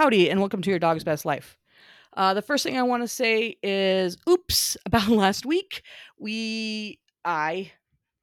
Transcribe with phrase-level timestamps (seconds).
[0.00, 1.58] Howdy, and welcome to your dog's best life.
[2.16, 5.82] Uh, the first thing I want to say is oops about last week.
[6.18, 7.72] We, I,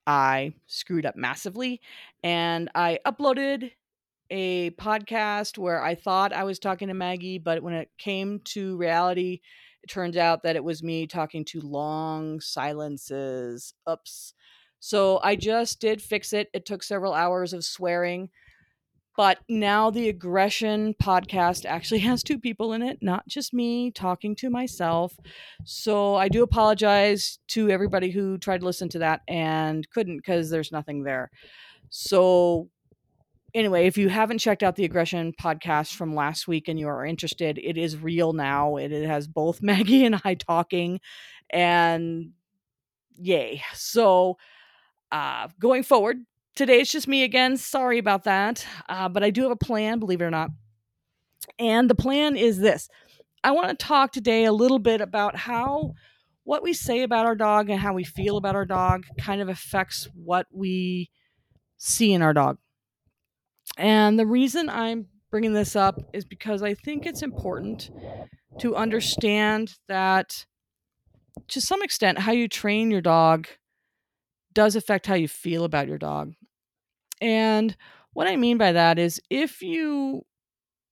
[0.08, 1.80] I screwed up massively
[2.24, 3.74] and I uploaded
[4.32, 8.76] a podcast where I thought I was talking to Maggie, but when it came to
[8.76, 9.42] reality,
[9.84, 13.76] it turns out that it was me talking to long silences.
[13.88, 14.34] Oops.
[14.80, 16.50] So I just did fix it.
[16.56, 18.32] It took several hours of swearing.
[19.18, 24.36] But now the aggression podcast actually has two people in it, not just me talking
[24.38, 25.18] to myself.
[25.66, 30.50] So I do apologize to everybody who tried to listen to that and couldn't because
[30.50, 31.32] there's nothing there.
[31.90, 32.70] So
[33.54, 37.06] anyway, if you haven't checked out the aggression podcast from last week and you are
[37.06, 38.78] interested, it is real now.
[38.78, 41.00] It, it has both Maggie and I talking,
[41.50, 42.32] and
[43.18, 43.64] yay.
[43.74, 44.38] So
[45.12, 46.18] uh, going forward,
[46.58, 47.56] today it's just me again.
[47.56, 48.66] Sorry about that.
[48.90, 50.50] Uh, but I do have a plan, believe it or not.
[51.60, 52.90] And the plan is this
[53.44, 55.94] I want to talk today a little bit about how
[56.44, 59.50] what we say about our dog and how we feel about our dog kind of
[59.50, 61.10] affects what we
[61.78, 62.58] see in our dog.
[63.78, 67.92] And the reason I'm bringing this up is because I think it's important
[68.60, 70.46] to understand that
[71.50, 73.48] to some extent, how you train your dog
[74.54, 76.34] does affect how you feel about your dog.
[77.22, 77.76] And
[78.14, 80.26] what I mean by that is if you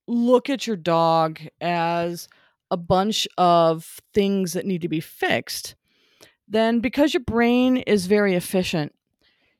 [0.07, 2.27] look at your dog as
[2.71, 5.75] a bunch of things that need to be fixed,
[6.47, 8.93] then because your brain is very efficient,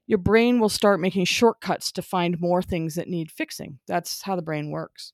[0.07, 3.79] your brain will start making shortcuts to find more things that need fixing.
[3.87, 5.13] That's how the brain works.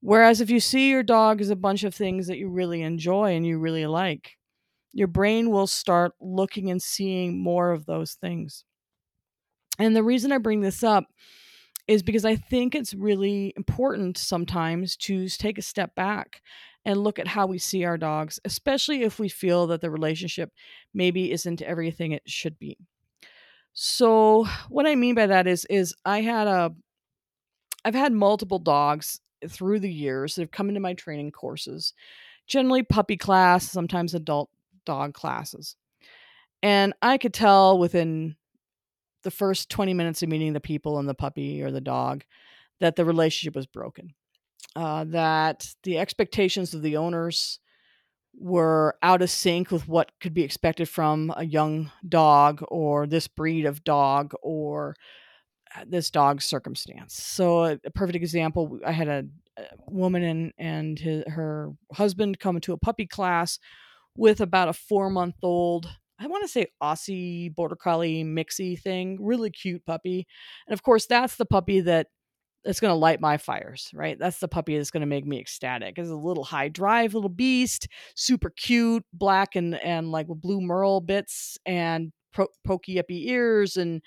[0.00, 3.34] Whereas if you see your dog as a bunch of things that you really enjoy
[3.34, 4.36] and you really like,
[4.92, 8.64] your brain will start looking and seeing more of those things.
[9.78, 11.06] And the reason I bring this up
[11.88, 16.42] is because I think it's really important sometimes to take a step back
[16.84, 20.52] and look at how we see our dogs, especially if we feel that the relationship
[20.94, 22.76] maybe isn't everything it should be.
[23.72, 26.72] So, what I mean by that is is I had a
[27.84, 31.94] I've had multiple dogs through the years that have come into my training courses.
[32.46, 34.50] Generally puppy class, sometimes adult
[34.84, 35.76] dog classes.
[36.62, 38.36] And I could tell within
[39.22, 42.24] the first 20 minutes of meeting the people and the puppy or the dog
[42.80, 44.14] that the relationship was broken.
[44.74, 47.58] Uh, that the expectations of the owners
[48.34, 53.28] were out of sync with what could be expected from a young dog or this
[53.28, 54.96] breed of dog or
[55.76, 57.14] uh, this dog's circumstance.
[57.14, 59.24] So a, a perfect example, I had a,
[59.58, 63.58] a woman and and his, her husband come to a puppy class
[64.16, 65.88] with about a 4-month-old
[66.22, 70.26] I want to say Aussie border collie mixy thing, really cute puppy.
[70.66, 72.08] And of course, that's the puppy that
[72.64, 74.16] that's going to light my fires, right?
[74.18, 75.98] That's the puppy that's going to make me ecstatic.
[75.98, 81.00] It's a little high drive little beast, super cute, black and and like blue merle
[81.00, 84.00] bits and pro- pokey uppy ears and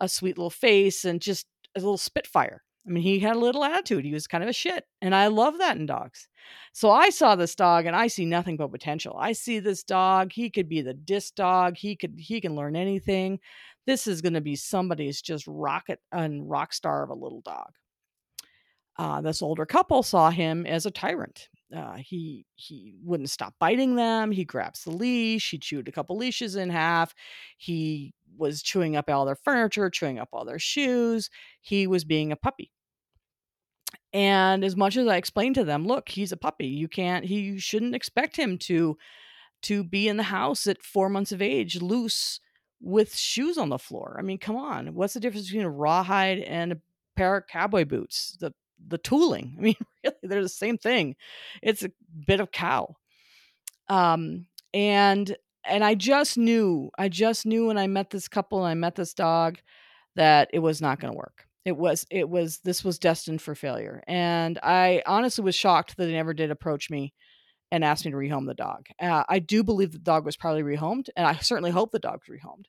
[0.00, 2.62] a sweet little face and just a little spitfire.
[2.88, 4.04] I mean, he had a little attitude.
[4.04, 4.84] He was kind of a shit.
[5.02, 6.26] And I love that in dogs.
[6.72, 9.16] So I saw this dog and I see nothing but potential.
[9.18, 10.32] I see this dog.
[10.32, 11.76] He could be the disc dog.
[11.76, 13.40] He could he can learn anything.
[13.86, 17.70] This is going to be somebody's just rocket and rock star of a little dog.
[18.98, 21.48] Uh, this older couple saw him as a tyrant.
[21.74, 24.32] Uh, he he wouldn't stop biting them.
[24.32, 25.50] He grabs the leash.
[25.50, 27.14] He chewed a couple leashes in half.
[27.58, 31.28] He was chewing up all their furniture, chewing up all their shoes.
[31.60, 32.72] He was being a puppy.
[34.12, 36.66] And as much as I explained to them, look, he's a puppy.
[36.66, 38.96] You can't he you shouldn't expect him to
[39.62, 42.40] to be in the house at 4 months of age loose
[42.80, 44.16] with shoes on the floor.
[44.18, 44.94] I mean, come on.
[44.94, 46.80] What's the difference between a rawhide and a
[47.16, 48.36] pair of cowboy boots?
[48.40, 48.52] The
[48.86, 49.56] the tooling.
[49.58, 51.16] I mean, really, they're the same thing.
[51.62, 51.90] It's a
[52.26, 52.96] bit of cow.
[53.88, 58.70] Um and and I just knew, I just knew when I met this couple and
[58.70, 59.58] I met this dog
[60.16, 63.54] that it was not going to work it was it was this was destined for
[63.54, 67.12] failure and i honestly was shocked that they never did approach me
[67.70, 68.86] and ask me to rehome the dog.
[69.00, 72.20] Uh, i do believe the dog was probably rehomed and i certainly hope the dog
[72.26, 72.64] was rehomed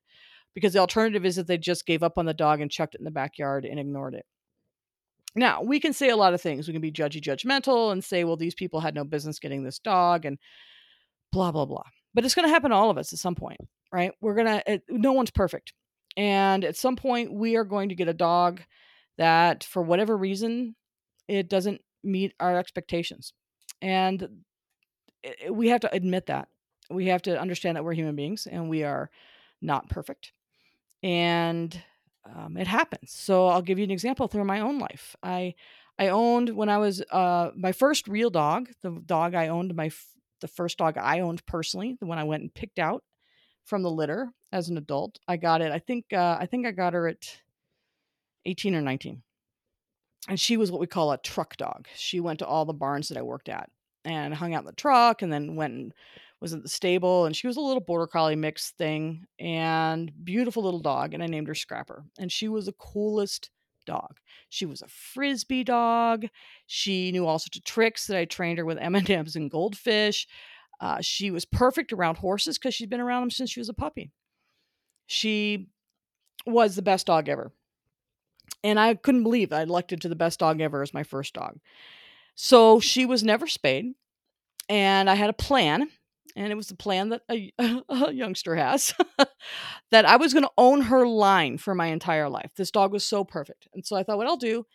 [0.54, 3.00] because the alternative is that they just gave up on the dog and chucked it
[3.00, 4.26] in the backyard and ignored it.
[5.36, 6.68] Now we can say a lot of things.
[6.68, 9.80] We can be judgy judgmental and say well these people had no business getting this
[9.80, 10.38] dog and
[11.32, 11.84] blah blah blah.
[12.14, 13.60] But it's going to happen to all of us at some point
[13.92, 14.12] right?
[14.22, 15.74] We're going to no one's perfect
[16.18, 18.62] and at some point we are going to get a dog
[19.20, 20.76] that for whatever reason
[21.28, 23.34] it doesn't meet our expectations
[23.82, 24.28] and
[25.52, 26.48] we have to admit that
[26.90, 29.12] we have to understand that we're human beings and we are
[29.62, 30.32] not perfect
[31.04, 31.82] and
[32.26, 35.54] um, it happens so i'll give you an example through my own life i
[36.00, 39.88] I owned when I was uh my first real dog, the dog I owned my
[39.88, 43.04] f- the first dog I owned personally, the one I went and picked out
[43.66, 45.20] from the litter as an adult.
[45.28, 45.74] I got it.
[45.74, 47.42] I think uh, I think I got her at
[48.46, 49.22] 18 or 19.
[50.28, 51.88] And she was what we call a truck dog.
[51.96, 53.70] She went to all the barns that I worked at
[54.06, 55.94] and hung out in the truck and then went and
[56.42, 60.64] was at the stable and she was a little border collie mix thing and beautiful
[60.64, 62.06] little dog and I named her Scrapper.
[62.18, 63.50] And she was the coolest
[63.86, 64.18] dog.
[64.50, 66.28] She was a frisbee dog.
[66.68, 70.28] She knew all sorts of tricks that I trained her with M&Ms and goldfish.
[70.80, 73.74] Uh, she was perfect around horses because she'd been around them since she was a
[73.74, 74.12] puppy.
[75.08, 75.68] She
[76.46, 77.52] was the best dog ever.
[78.64, 81.60] And I couldn't believe I elected to the best dog ever as my first dog.
[82.36, 83.94] So she was never spayed.
[84.68, 85.90] And I had a plan,
[86.36, 87.52] and it was the plan that a,
[87.90, 88.94] a youngster has
[89.92, 92.52] that I was going to own her line for my entire life.
[92.56, 93.68] This dog was so perfect.
[93.74, 94.66] And so I thought, what I'll do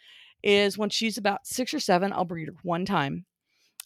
[0.42, 3.24] is when she's about six or seven, I'll breed her one time.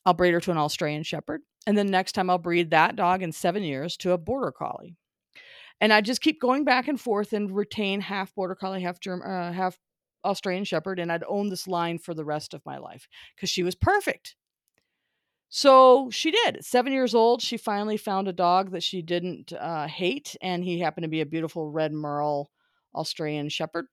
[0.05, 1.43] I'll breed her to an Australian Shepherd.
[1.67, 4.97] And then next time I'll breed that dog in seven years to a Border Collie.
[5.81, 9.31] And I just keep going back and forth and retain half Border Collie, half German,
[9.31, 9.79] uh, half
[10.25, 10.99] Australian Shepherd.
[10.99, 14.37] And I'd own this line for the rest of my life because she was perfect.
[15.51, 16.65] So she did.
[16.65, 20.79] Seven years old, she finally found a dog that she didn't uh, hate, and he
[20.79, 22.51] happened to be a beautiful red merle
[22.95, 23.87] Australian Shepherd.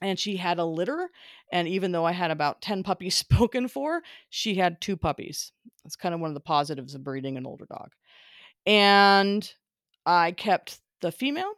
[0.00, 1.08] And she had a litter,
[1.52, 5.52] and even though I had about 10 puppies spoken for, she had two puppies.
[5.84, 7.90] That's kind of one of the positives of breeding an older dog.
[8.66, 9.50] And
[10.04, 11.52] I kept the female,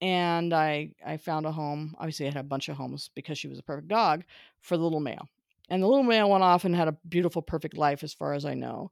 [0.00, 1.94] and I I found a home.
[1.98, 4.24] Obviously, I had a bunch of homes because she was a perfect dog
[4.60, 5.28] for the little male.
[5.68, 8.44] And the little male went off and had a beautiful, perfect life, as far as
[8.44, 8.90] I know.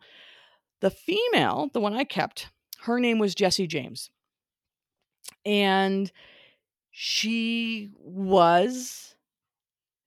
[0.80, 2.48] The female, the one I kept,
[2.80, 4.10] her name was Jessie James.
[5.44, 6.10] And
[6.90, 9.14] she was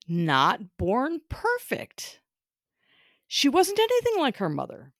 [0.08, 2.20] not born perfect.
[3.28, 4.92] She wasn't anything like her mother.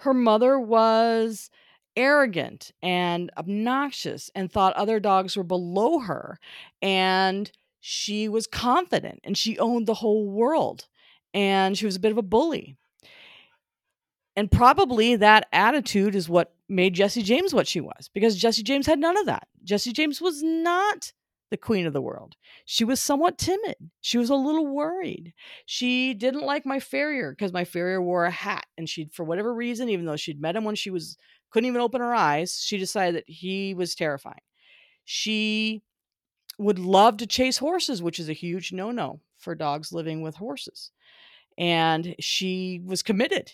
[0.00, 1.50] Her mother was
[1.96, 6.38] arrogant and obnoxious and thought other dogs were below her.
[6.82, 7.50] And
[7.80, 10.86] she was confident and she owned the whole world
[11.32, 12.76] and she was a bit of a bully.
[14.36, 18.86] And probably that attitude is what made Jesse James what she was, because Jesse James
[18.86, 19.48] had none of that.
[19.64, 21.12] Jesse James was not
[21.50, 22.36] the queen of the world.
[22.64, 23.76] She was somewhat timid.
[24.00, 25.34] She was a little worried.
[25.66, 29.52] She didn't like my farrier because my farrier wore a hat, and she, for whatever
[29.52, 31.16] reason, even though she'd met him when she was
[31.50, 34.40] couldn't even open her eyes, she decided that he was terrifying.
[35.04, 35.82] She
[36.58, 40.92] would love to chase horses, which is a huge no-no for dogs living with horses
[41.60, 43.52] and she was committed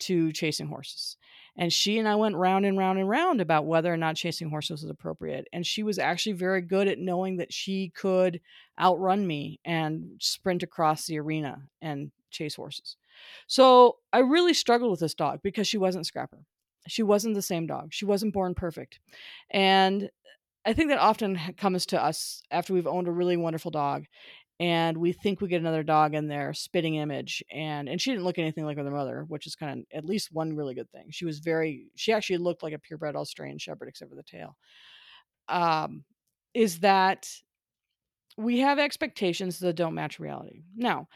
[0.00, 1.16] to chasing horses.
[1.54, 4.48] And she and I went round and round and round about whether or not chasing
[4.48, 5.46] horses was appropriate.
[5.52, 8.40] And she was actually very good at knowing that she could
[8.80, 12.96] outrun me and sprint across the arena and chase horses.
[13.46, 16.38] So I really struggled with this dog because she wasn't Scrapper.
[16.88, 17.92] She wasn't the same dog.
[17.92, 18.98] She wasn't born perfect.
[19.50, 20.10] And
[20.64, 24.06] I think that often comes to us after we've owned a really wonderful dog
[24.60, 28.24] and we think we get another dog in there spitting image and and she didn't
[28.24, 31.06] look anything like her mother which is kind of at least one really good thing
[31.10, 34.56] she was very she actually looked like a purebred australian shepherd except for the tail
[35.48, 36.04] um
[36.54, 37.28] is that
[38.36, 41.08] we have expectations that don't match reality now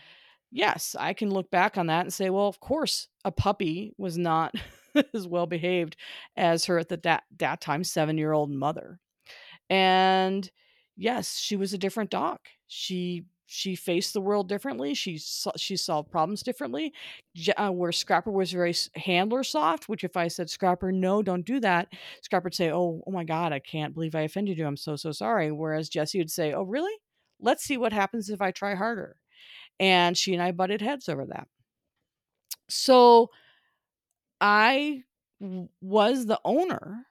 [0.50, 4.18] yes i can look back on that and say well of course a puppy was
[4.18, 4.54] not
[5.14, 5.96] as well behaved
[6.36, 8.98] as her at the that, that time seven year old mother
[9.70, 10.50] and
[10.96, 12.38] yes, she was a different dog.
[12.66, 14.94] She she faced the world differently.
[14.94, 15.20] She
[15.56, 16.92] she solved problems differently.
[17.56, 21.60] Uh, where Scrapper was very handler soft, which if I said Scrapper, no, don't do
[21.60, 21.88] that,
[22.22, 24.66] Scrapper would say, oh, oh my God, I can't believe I offended you.
[24.66, 25.52] I'm so so sorry.
[25.52, 26.94] Whereas Jesse would say, oh really?
[27.40, 29.16] Let's see what happens if I try harder.
[29.78, 31.48] And she and I butted heads over that.
[32.68, 33.30] So
[34.40, 35.02] I
[35.80, 37.06] was the owner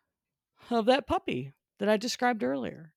[0.70, 2.91] of that puppy that I described earlier.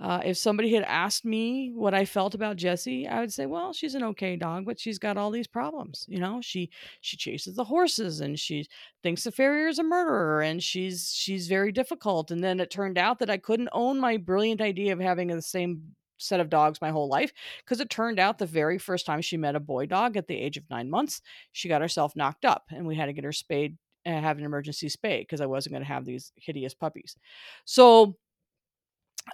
[0.00, 3.72] Uh, if somebody had asked me what I felt about Jessie, I would say, well,
[3.72, 6.06] she's an okay dog, but she's got all these problems.
[6.08, 6.70] You know, she
[7.02, 8.66] she chases the horses and she
[9.02, 12.30] thinks the farrier is a murderer and she's she's very difficult.
[12.30, 15.42] And then it turned out that I couldn't own my brilliant idea of having the
[15.42, 17.32] same set of dogs my whole life
[17.64, 20.36] because it turned out the very first time she met a boy dog at the
[20.38, 21.20] age of nine months,
[21.52, 24.44] she got herself knocked up and we had to get her spayed and have an
[24.44, 27.16] emergency spay because I wasn't going to have these hideous puppies.
[27.64, 28.16] So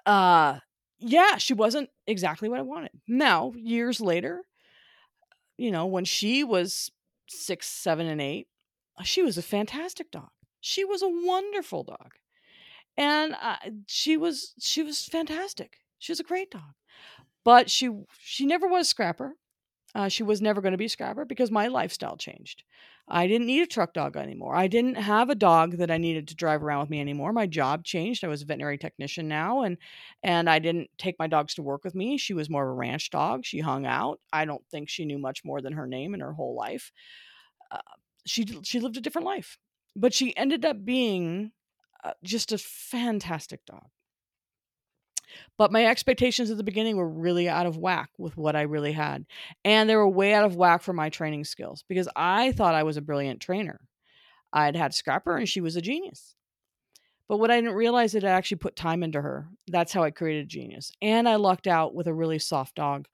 [0.05, 0.59] uh
[1.01, 2.91] yeah, she wasn't exactly what I wanted.
[3.07, 4.43] Now, years later,
[5.57, 6.91] you know, when she was
[7.29, 8.49] six, seven, and eight,
[9.05, 10.31] she was a fantastic dog.
[10.61, 12.13] She was a wonderful dog,
[12.97, 15.79] and uh, she was she was fantastic.
[15.99, 16.75] She was a great dog,
[17.49, 17.89] but she
[18.19, 19.33] she never was Scrapper.
[19.95, 22.63] Uh, she was never going to be Scrapper because my lifestyle changed.
[23.09, 24.55] I didn't need a truck dog anymore.
[24.55, 27.33] I didn't have a dog that I needed to drive around with me anymore.
[27.33, 28.23] My job changed.
[28.23, 29.79] I was a veterinary technician now and
[30.23, 32.19] and I didn't take my dogs to work with me.
[32.19, 33.47] She was more of a ranch dog.
[33.47, 34.21] She hung out.
[34.31, 36.93] I don't think she knew much more than her name in her whole life.
[37.71, 37.79] Uh,
[38.27, 39.57] she she lived a different life.
[39.97, 41.53] But she ended up being
[42.05, 43.89] uh, just a fantastic dog.
[45.57, 48.93] But my expectations at the beginning were really out of whack with what I really
[48.93, 49.27] had.
[49.65, 52.83] And they were way out of whack for my training skills because I thought I
[52.83, 53.81] was a brilliant trainer.
[54.53, 56.35] I'd had Scrapper and she was a genius.
[57.29, 59.49] But what I didn't realize is I actually put time into her.
[59.67, 60.93] That's how I created a genius.
[61.03, 63.07] And I lucked out with a really soft dog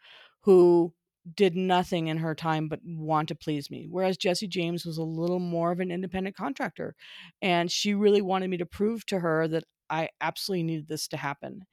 [0.43, 0.93] who
[1.35, 3.89] did nothing in her time but want to please me.
[3.91, 6.95] Whereas Jessie James was a little more of an independent contractor.
[7.43, 9.65] And she really wanted me to prove to her that
[9.95, 11.67] I absolutely needed this to happen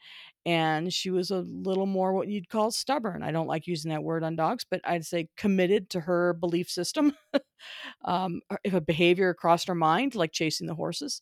[0.45, 3.21] and she was a little more what you'd call stubborn.
[3.21, 6.69] I don't like using that word on dogs, but I'd say committed to her belief
[6.69, 7.13] system.
[8.05, 11.21] um, if a behavior crossed her mind, like chasing the horses,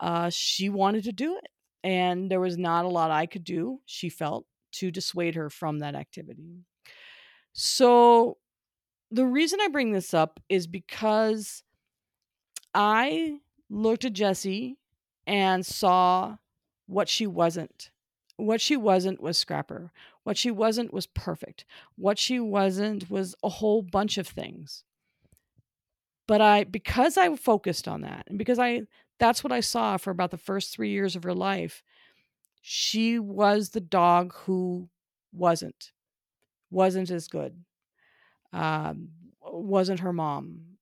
[0.00, 1.48] uh, she wanted to do it.
[1.84, 5.80] And there was not a lot I could do, she felt, to dissuade her from
[5.80, 6.60] that activity.
[7.52, 8.38] So
[9.10, 11.64] the reason I bring this up is because
[12.72, 14.78] I looked at Jessie
[15.26, 16.36] and saw
[16.86, 17.90] what she wasn't
[18.36, 19.92] what she wasn't was Scrapper.
[20.24, 21.64] What she wasn't was perfect.
[21.96, 24.84] What she wasn't was a whole bunch of things.
[26.26, 28.82] But I because I focused on that and because I
[29.18, 31.82] that's what I saw for about the first 3 years of her life,
[32.60, 34.88] she was the dog who
[35.32, 35.92] wasn't
[36.70, 37.64] wasn't as good.
[38.52, 39.10] Um,
[39.40, 40.78] wasn't her mom.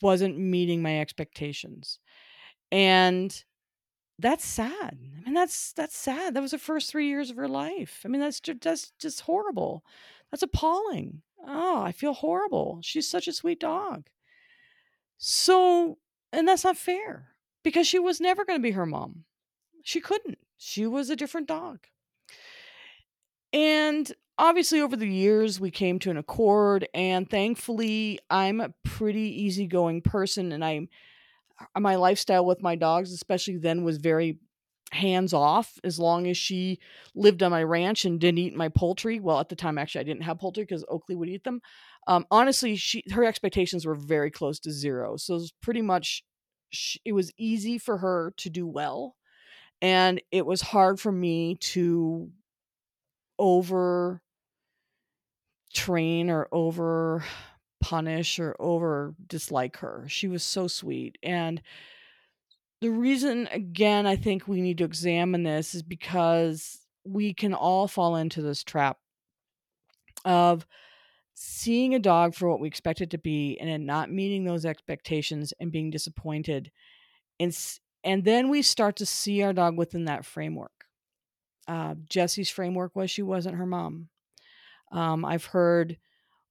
[0.00, 1.98] Wasn't meeting my expectations.
[2.70, 3.44] And
[4.18, 4.98] that's sad.
[4.98, 6.34] I mean, that's that's sad.
[6.34, 8.02] That was the first three years of her life.
[8.04, 9.84] I mean, that's just, that's just horrible.
[10.30, 11.22] That's appalling.
[11.46, 12.80] Oh, I feel horrible.
[12.82, 14.08] She's such a sweet dog.
[15.16, 15.98] So,
[16.32, 17.28] and that's not fair
[17.62, 19.24] because she was never going to be her mom.
[19.82, 20.38] She couldn't.
[20.56, 21.78] She was a different dog.
[23.52, 26.86] And obviously, over the years, we came to an accord.
[26.92, 30.88] And thankfully, I'm a pretty easygoing person, and I'm
[31.78, 34.38] my lifestyle with my dogs, especially then, was very
[34.90, 36.78] hands off as long as she
[37.14, 39.20] lived on my ranch and didn't eat my poultry.
[39.20, 41.60] Well, at the time, actually, I didn't have poultry because Oakley would eat them.
[42.06, 46.24] Um, honestly, she her expectations were very close to zero, so it was pretty much
[46.70, 49.14] she, it was easy for her to do well,
[49.82, 52.30] and it was hard for me to
[53.38, 54.22] over
[55.72, 57.24] train or over
[57.80, 60.04] punish or over dislike her.
[60.08, 61.18] She was so sweet.
[61.22, 61.62] And
[62.80, 67.88] the reason, again, I think we need to examine this is because we can all
[67.88, 68.98] fall into this trap
[70.24, 70.66] of
[71.34, 74.64] seeing a dog for what we expect it to be and then not meeting those
[74.64, 76.70] expectations and being disappointed.
[77.40, 77.56] And,
[78.04, 80.72] and then we start to see our dog within that framework.
[81.66, 84.08] Uh, Jessie's framework was she wasn't her mom.
[84.90, 85.98] Um, I've heard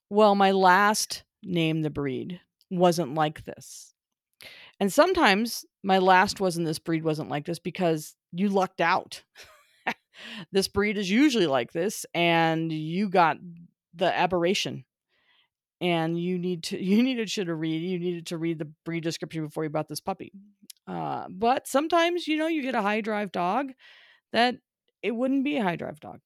[0.09, 3.93] well, my last name the breed wasn't like this.
[4.79, 9.23] And sometimes my last wasn't this breed wasn't like this because you lucked out.
[10.51, 13.37] this breed is usually like this and you got
[13.93, 14.85] the aberration.
[15.79, 19.45] And you need to you needed to read you needed to read the breed description
[19.45, 20.31] before you bought this puppy.
[20.87, 23.73] Uh, but sometimes you know you get a high drive dog
[24.31, 24.55] that
[25.01, 26.19] it wouldn't be a high drive dog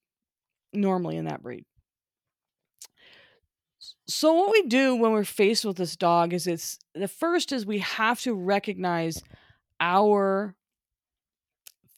[0.72, 1.64] normally in that breed.
[4.06, 7.66] So what we do when we're faced with this dog is it's the first is
[7.66, 9.22] we have to recognize
[9.80, 10.54] our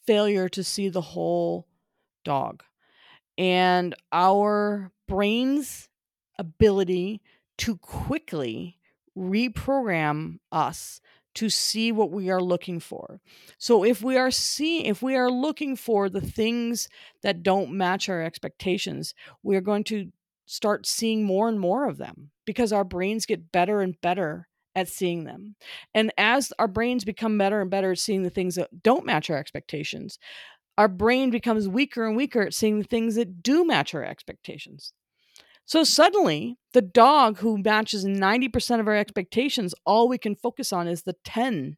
[0.07, 1.67] failure to see the whole
[2.25, 2.63] dog
[3.37, 5.89] and our brain's
[6.39, 7.21] ability
[7.59, 8.79] to quickly
[9.17, 11.01] reprogram us
[11.35, 13.21] to see what we are looking for.
[13.59, 16.89] So if we are seeing if we are looking for the things
[17.23, 20.13] that don't match our expectations, we are going to
[20.47, 24.89] start seeing more and more of them because our brains get better and better at
[24.89, 25.57] seeing them.
[25.95, 29.31] And as our brains become better and better at seeing the things that don't match
[29.31, 30.19] our expectations,
[30.77, 34.93] our brain becomes weaker and weaker at seeing the things that do match our expectations.
[35.67, 40.89] So suddenly, the dog who matches 90% of our expectations, all we can focus on
[40.89, 41.77] is the 10%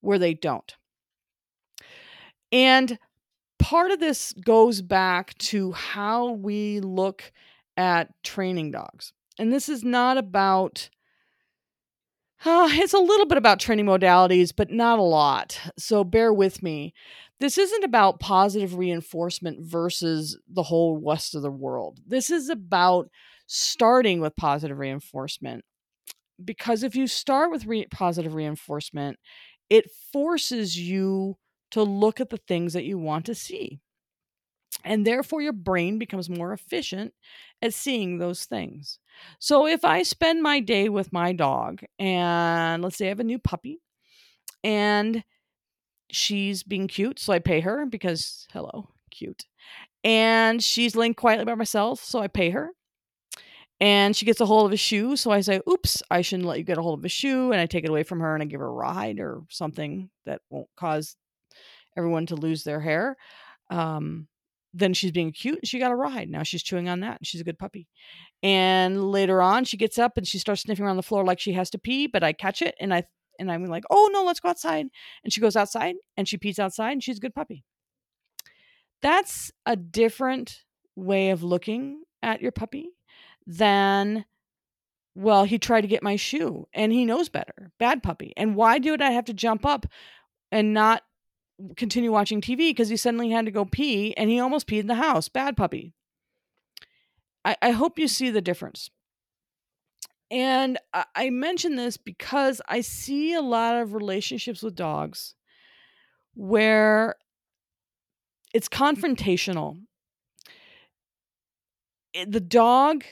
[0.00, 0.76] where they don't.
[2.52, 2.98] And
[3.58, 7.32] part of this goes back to how we look
[7.76, 9.12] at training dogs.
[9.38, 10.88] And this is not about,
[12.44, 15.60] uh, it's a little bit about training modalities, but not a lot.
[15.78, 16.94] So bear with me.
[17.38, 21.98] This isn't about positive reinforcement versus the whole rest of the world.
[22.06, 23.10] This is about
[23.46, 25.64] starting with positive reinforcement.
[26.42, 29.18] Because if you start with re- positive reinforcement,
[29.70, 31.36] it forces you
[31.76, 33.80] to look at the things that you want to see.
[34.82, 37.12] And therefore, your brain becomes more efficient
[37.60, 38.98] at seeing those things.
[39.38, 43.24] So, if I spend my day with my dog, and let's say I have a
[43.24, 43.82] new puppy,
[44.64, 45.22] and
[46.10, 49.44] she's being cute, so I pay her because, hello, cute.
[50.02, 52.70] And she's laying quietly by myself, so I pay her.
[53.80, 56.56] And she gets a hold of a shoe, so I say, "Oops, I shouldn't let
[56.56, 58.42] you get a hold of a shoe," and I take it away from her and
[58.42, 61.16] I give her a ride or something that won't cause
[61.96, 63.16] everyone to lose their hair.
[63.70, 64.28] Um,
[64.74, 66.28] then she's being cute and she got a ride.
[66.28, 67.88] Now she's chewing on that and she's a good puppy.
[68.42, 71.54] And later on, she gets up and she starts sniffing around the floor like she
[71.54, 73.04] has to pee, but I catch it and I
[73.38, 74.86] and I'm like, "Oh no, let's go outside."
[75.24, 77.64] And she goes outside and she pees outside and she's a good puppy.
[79.02, 80.62] That's a different
[80.94, 82.90] way of looking at your puppy
[83.46, 84.24] than
[85.14, 87.72] well, he tried to get my shoe and he knows better.
[87.78, 88.34] Bad puppy.
[88.36, 89.86] And why did I have to jump up
[90.52, 91.02] and not
[91.76, 94.86] continue watching TV because he suddenly had to go pee and he almost peed in
[94.86, 95.28] the house.
[95.28, 95.92] Bad puppy.
[97.44, 98.90] I, I hope you see the difference.
[100.30, 105.34] And I, I mention this because I see a lot of relationships with dogs
[106.34, 107.16] where
[108.52, 109.78] it's confrontational.
[112.12, 113.04] It, the dog,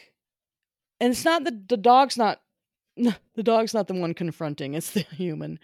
[1.00, 2.40] and it's not the the dog's not
[2.96, 5.58] the dog's not the one confronting; it's the human.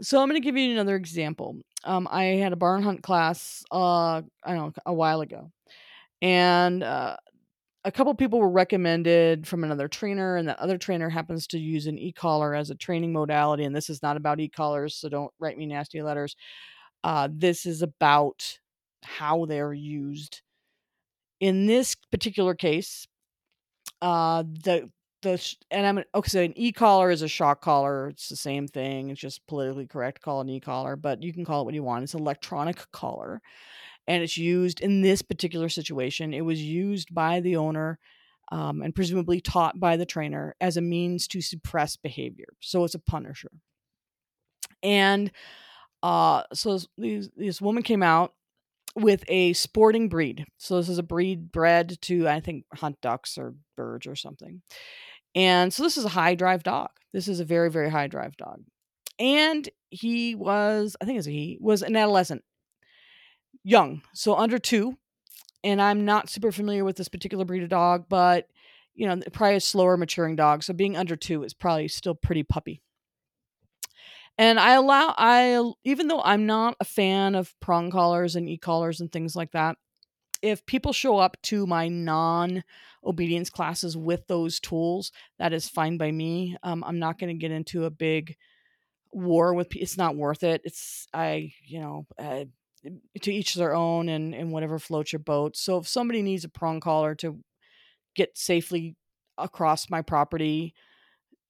[0.00, 1.56] So I'm going to give you another example.
[1.84, 5.50] Um, I had a barn hunt class, uh, I don't know, a while ago,
[6.20, 7.16] and uh,
[7.84, 11.86] a couple people were recommended from another trainer, and that other trainer happens to use
[11.86, 13.64] an e-collar as a training modality.
[13.64, 16.36] And this is not about e-collars, so don't write me nasty letters.
[17.02, 18.58] Uh, this is about
[19.02, 20.42] how they're used.
[21.40, 23.08] In this particular case,
[24.00, 24.88] uh, the
[25.22, 26.28] the and I'm okay.
[26.28, 28.08] So an e-collar is a shock collar.
[28.08, 29.10] It's the same thing.
[29.10, 31.82] It's just politically correct to call an e-collar, but you can call it what you
[31.82, 32.04] want.
[32.04, 33.40] It's an electronic collar,
[34.06, 36.34] and it's used in this particular situation.
[36.34, 37.98] It was used by the owner.
[38.50, 42.48] Um, and presumably taught by the trainer as a means to suppress behavior.
[42.60, 43.50] So it's a punisher.
[44.82, 45.30] And
[46.02, 48.34] uh, so this, this woman came out
[48.94, 50.44] with a sporting breed.
[50.58, 54.60] So this is a breed bred to, I think, hunt ducks or birds or something.
[55.34, 56.90] And so this is a high drive dog.
[57.12, 58.62] This is a very, very high drive dog.
[59.18, 62.42] And he was, I think he, was an adolescent,
[63.62, 64.98] young, so under two.
[65.64, 68.48] And I'm not super familiar with this particular breed of dog, but
[68.94, 70.62] you know, probably a slower maturing dog.
[70.62, 72.82] So being under two is probably still pretty puppy.
[74.38, 79.00] And I allow I even though I'm not a fan of prong collars and e-collars
[79.00, 79.76] and things like that,
[80.42, 82.64] if people show up to my non
[83.04, 86.56] obedience classes with those tools, that is fine by me.
[86.62, 88.36] Um, I'm not going to get into a big
[89.12, 89.68] war with.
[89.76, 90.60] It's not worth it.
[90.64, 92.44] It's I, you know, uh,
[93.20, 95.56] to each their own, and and whatever floats your boat.
[95.56, 97.38] So if somebody needs a prong collar to
[98.14, 98.96] get safely
[99.38, 100.74] across my property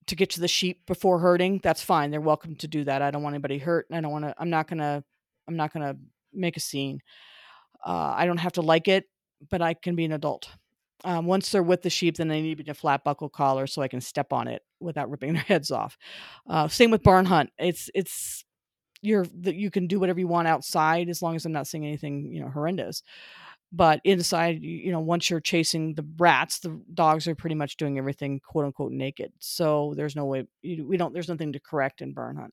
[0.06, 2.10] to get to the sheep before herding, that's fine.
[2.10, 3.02] They're welcome to do that.
[3.02, 4.34] I don't want anybody hurt, I don't want to.
[4.38, 5.02] I'm not gonna.
[5.48, 5.96] I'm not gonna
[6.32, 7.00] make a scene.
[7.84, 9.04] Uh, I don't have to like it,
[9.50, 10.48] but I can be an adult.
[11.04, 13.28] Um, once they're with the sheep, then they need to be in a flat buckle
[13.28, 15.98] collar so I can step on it without ripping their heads off.
[16.48, 17.50] Uh, same with barn hunt.
[17.58, 18.44] It's it's
[19.00, 22.32] you're you can do whatever you want outside as long as I'm not seeing anything
[22.32, 23.02] you know horrendous.
[23.74, 27.96] But inside, you know, once you're chasing the rats, the dogs are pretty much doing
[27.96, 29.32] everything quote unquote naked.
[29.38, 31.14] So there's no way we don't.
[31.14, 32.52] There's nothing to correct in barn hunt.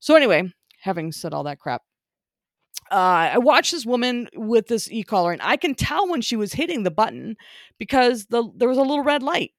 [0.00, 1.82] So anyway, having said all that crap,
[2.90, 6.52] uh, I watched this woman with this e-collar, and I can tell when she was
[6.52, 7.36] hitting the button
[7.78, 9.52] because the there was a little red light,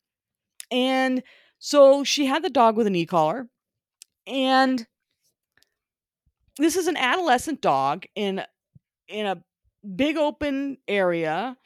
[0.72, 1.24] and
[1.60, 3.48] so she had the dog with an e-collar,
[4.28, 4.88] and
[6.58, 8.42] this is an adolescent dog in
[9.08, 9.42] in a
[9.96, 11.58] big open area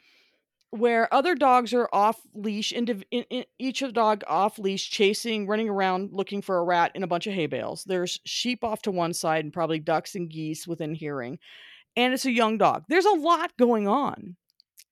[0.74, 5.46] where other dogs are off leash, in, in, each of the dog off leash, chasing,
[5.46, 7.84] running around, looking for a rat in a bunch of hay bales.
[7.84, 11.38] There's sheep off to one side and probably ducks and geese within hearing.
[11.96, 12.82] And it's a young dog.
[12.88, 14.34] There's a lot going on.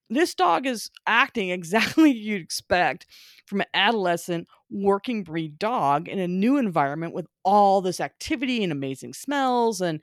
[0.09, 3.07] This dog is acting exactly you'd expect
[3.47, 8.71] from an adolescent working breed dog in a new environment with all this activity and
[8.71, 10.01] amazing smells and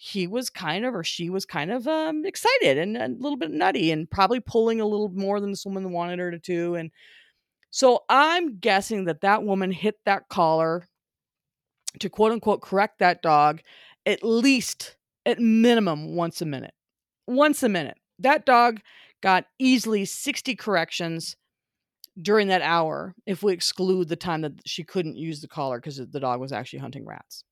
[0.00, 3.50] he was kind of or she was kind of um, excited and a little bit
[3.50, 6.92] nutty and probably pulling a little more than this woman wanted her to do and
[7.70, 10.86] so i'm guessing that that woman hit that collar
[11.98, 13.60] to quote unquote correct that dog
[14.06, 16.74] at least at minimum once a minute
[17.26, 18.80] once a minute that dog
[19.20, 21.34] got easily 60 corrections
[22.22, 25.96] during that hour if we exclude the time that she couldn't use the collar because
[25.96, 27.44] the dog was actually hunting rats.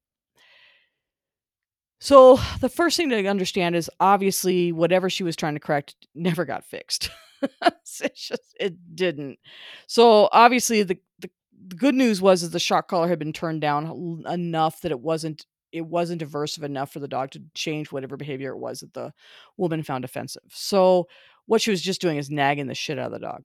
[1.99, 6.45] So the first thing to understand is obviously whatever she was trying to correct never
[6.45, 7.11] got fixed.
[7.43, 9.39] it just it didn't.
[9.87, 11.31] So obviously the, the
[11.69, 15.01] the good news was that the shock collar had been turned down enough that it
[15.01, 18.95] wasn't it wasn't aversive enough for the dog to change whatever behavior it was that
[18.95, 19.13] the
[19.57, 20.43] woman found offensive.
[20.51, 21.09] So
[21.47, 23.43] what she was just doing is nagging the shit out of the dog.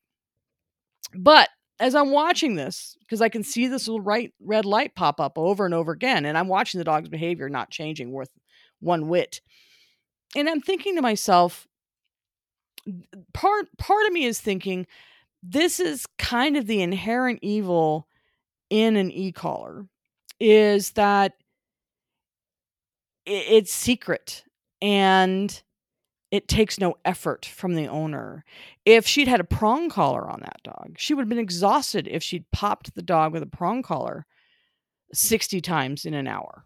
[1.13, 5.19] But as I'm watching this, because I can see this little right red light pop
[5.19, 8.29] up over and over again, and I'm watching the dog's behavior not changing worth
[8.81, 9.41] one whit.
[10.35, 11.67] And I'm thinking to myself,
[13.33, 14.87] part part of me is thinking
[15.43, 18.07] this is kind of the inherent evil
[18.69, 19.85] in an e-collar
[20.39, 21.33] is that
[23.25, 24.43] it's secret
[24.81, 25.61] and
[26.31, 28.43] it takes no effort from the owner.
[28.85, 32.23] If she'd had a prong collar on that dog, she would have been exhausted if
[32.23, 34.25] she'd popped the dog with a prong collar
[35.13, 36.65] 60 times in an hour.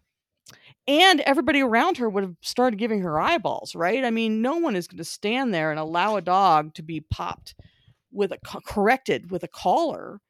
[0.87, 4.05] And everybody around her would have started giving her eyeballs, right?
[4.05, 7.01] I mean, no one is going to stand there and allow a dog to be
[7.01, 7.55] popped
[8.11, 10.21] with a corrected with a collar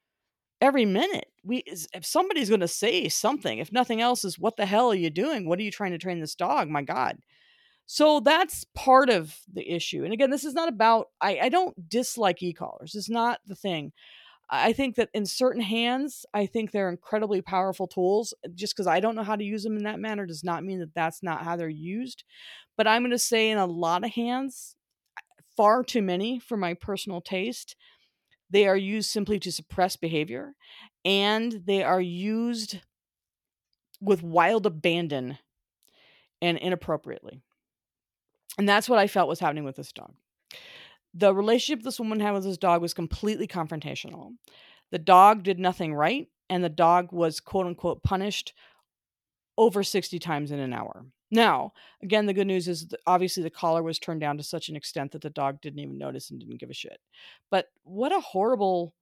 [0.60, 1.28] every minute.
[1.44, 4.96] We if somebody's going to say something, if nothing else is what the hell are
[4.96, 5.46] you doing?
[5.46, 6.68] What are you trying to train this dog?
[6.68, 7.18] My god.
[7.86, 10.02] So that's part of the issue.
[10.02, 12.96] And again, this is not about, I, I don't dislike e collars.
[12.96, 13.92] It's not the thing.
[14.48, 18.32] I think that in certain hands, I think they're incredibly powerful tools.
[18.54, 20.78] Just because I don't know how to use them in that manner does not mean
[20.78, 22.24] that that's not how they're used.
[22.76, 24.76] But I'm going to say in a lot of hands,
[25.56, 27.74] far too many for my personal taste,
[28.50, 30.54] they are used simply to suppress behavior
[31.04, 32.80] and they are used
[34.00, 35.38] with wild abandon
[36.40, 37.40] and inappropriately.
[38.58, 40.14] And that's what I felt was happening with this dog.
[41.18, 44.32] The relationship this woman had with this dog was completely confrontational.
[44.90, 48.52] The dog did nothing right, and the dog was quote unquote punished
[49.58, 51.06] over 60 times in an hour.
[51.30, 54.76] Now, again, the good news is obviously the collar was turned down to such an
[54.76, 56.98] extent that the dog didn't even notice and didn't give a shit.
[57.50, 58.94] But what a horrible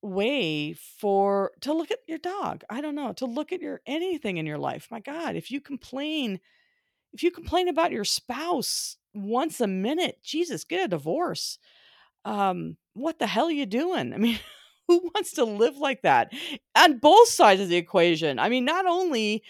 [0.00, 2.64] way for to look at your dog.
[2.70, 4.88] I don't know, to look at your anything in your life.
[4.90, 6.40] My god, if you complain
[7.12, 11.58] if you complain about your spouse once a minute, Jesus, get a divorce.
[12.24, 14.12] Um, what the hell are you doing?
[14.12, 14.38] I mean,
[14.88, 16.32] who wants to live like that?
[16.76, 18.38] On both sides of the equation.
[18.38, 19.42] I mean, not only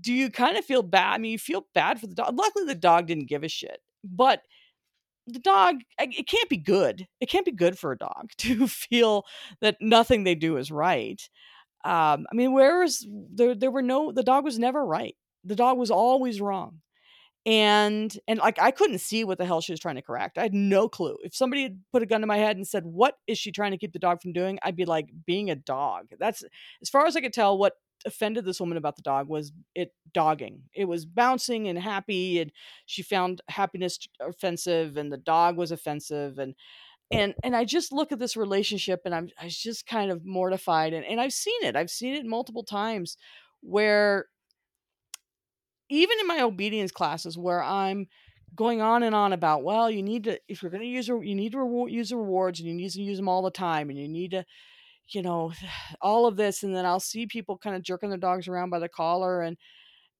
[0.00, 2.36] do you kind of feel bad, I mean, you feel bad for the dog.
[2.36, 4.42] Luckily, the dog didn't give a shit, but
[5.26, 7.06] the dog, it can't be good.
[7.20, 9.24] It can't be good for a dog to feel
[9.60, 11.20] that nothing they do is right.
[11.84, 13.54] Um, I mean, where is there?
[13.54, 14.10] There were no.
[14.10, 15.14] The dog was never right.
[15.44, 16.80] The dog was always wrong
[17.46, 20.36] and and like I couldn't see what the hell she was trying to correct.
[20.36, 21.16] I had no clue.
[21.22, 23.70] If somebody had put a gun to my head and said, "What is she trying
[23.70, 26.42] to keep the dog from doing?" I'd be like, "Being a dog." That's
[26.82, 27.56] as far as I could tell.
[27.56, 30.62] What offended this woman about the dog was it dogging.
[30.74, 32.50] It was bouncing and happy, and
[32.86, 36.54] she found happiness offensive, and the dog was offensive, and
[37.12, 40.24] and and I just look at this relationship, and I'm I was just kind of
[40.24, 41.76] mortified, and and I've seen it.
[41.76, 43.16] I've seen it multiple times
[43.62, 44.26] where
[45.88, 48.08] even in my obedience classes where I'm
[48.54, 51.34] going on and on about, well, you need to, if you're going to use, you
[51.34, 53.90] need to reward, use the rewards and you need to use them all the time
[53.90, 54.44] and you need to,
[55.08, 55.52] you know,
[56.00, 56.62] all of this.
[56.62, 59.56] And then I'll see people kind of jerking their dogs around by the collar and,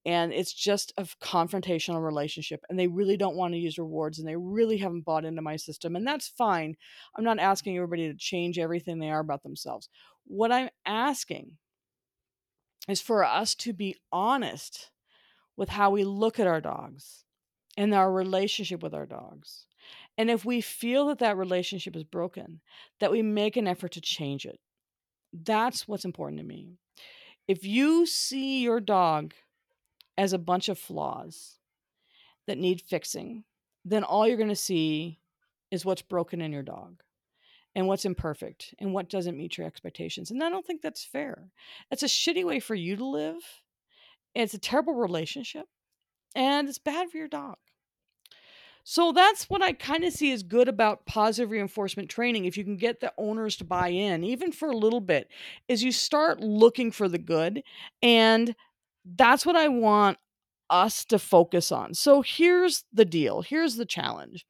[0.07, 4.27] and it's just a confrontational relationship and they really don't want to use rewards and
[4.27, 6.77] they really haven't bought into my system and that's fine
[7.17, 9.89] i'm not asking everybody to change everything they are about themselves
[10.25, 11.59] what i'm asking
[12.89, 14.91] is for us to be honest
[15.57, 17.25] with how we look at our dogs
[17.77, 19.67] and our relationship with our dogs.
[20.19, 22.61] And if we feel that that relationship is broken,
[23.01, 24.61] that we make an effort to change it.
[25.33, 26.79] That's what's important to me.
[27.47, 29.35] If you see your dog
[30.17, 31.59] as a bunch of flaws
[32.47, 33.45] that need fixing,
[33.85, 35.21] then all you're going to see
[35.71, 37.03] is what's broken in your dog
[37.75, 40.31] and what's imperfect and what doesn't meet your expectations.
[40.31, 41.51] And I don't think that's fair.
[41.91, 43.43] It's a shitty way for you to live
[44.43, 45.67] it's a terrible relationship
[46.35, 47.57] and it's bad for your dog.
[48.89, 52.45] So that's what I kind of see as good about positive reinforcement training.
[52.45, 55.29] If you can get the owners to buy in, even for a little bit,
[55.67, 57.65] is you start looking for the good.
[58.01, 58.55] And
[59.05, 60.19] that's what I want
[60.71, 61.95] us to focus on.
[61.95, 63.43] So here's the deal.
[63.43, 64.47] Here's the challenge.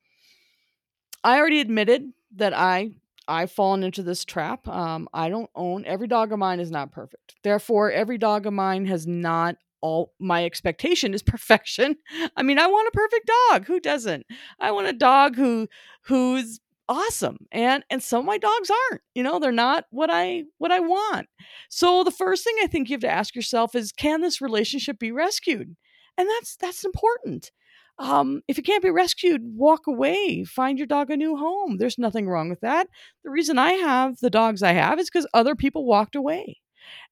[1.24, 2.90] I already admitted that I
[3.28, 4.68] I've fallen into this trap.
[4.68, 7.36] Um, I don't own every dog of mine is not perfect.
[7.42, 11.96] Therefore, every dog of mine has not all my expectation is perfection.
[12.36, 13.66] I mean, I want a perfect dog.
[13.66, 14.26] Who doesn't?
[14.60, 15.68] I want a dog who
[16.02, 20.44] who's awesome and and some of my dogs aren't you know they're not what i
[20.58, 21.26] what i want.
[21.68, 24.98] So the first thing i think you have to ask yourself is can this relationship
[24.98, 25.76] be rescued?
[26.18, 27.50] And that's that's important.
[27.98, 30.44] Um, if it can't be rescued walk away.
[30.44, 31.78] Find your dog a new home.
[31.78, 32.88] There's nothing wrong with that.
[33.24, 36.58] The reason i have the dogs i have is because other people walked away.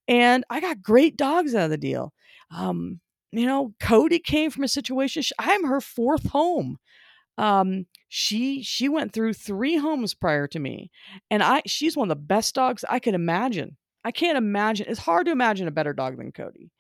[0.09, 2.13] And i got great dogs out of the deal
[2.51, 3.01] um,
[3.33, 6.79] you know cody came from a situation i'm her fourth home.
[7.39, 10.91] Um she she went through three homes prior to me
[11.31, 13.77] and i she's one of the best dogs i can imagine.
[14.05, 16.71] I can't imagine it's hard to imagine a better dog than cody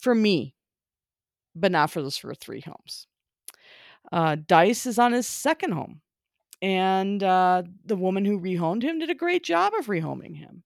[0.00, 0.54] for me
[1.54, 3.06] but not for those for three homes.
[4.12, 6.00] Uh dice is on his second home
[6.62, 10.64] and uh the woman who rehomed him did a great job of rehoming him.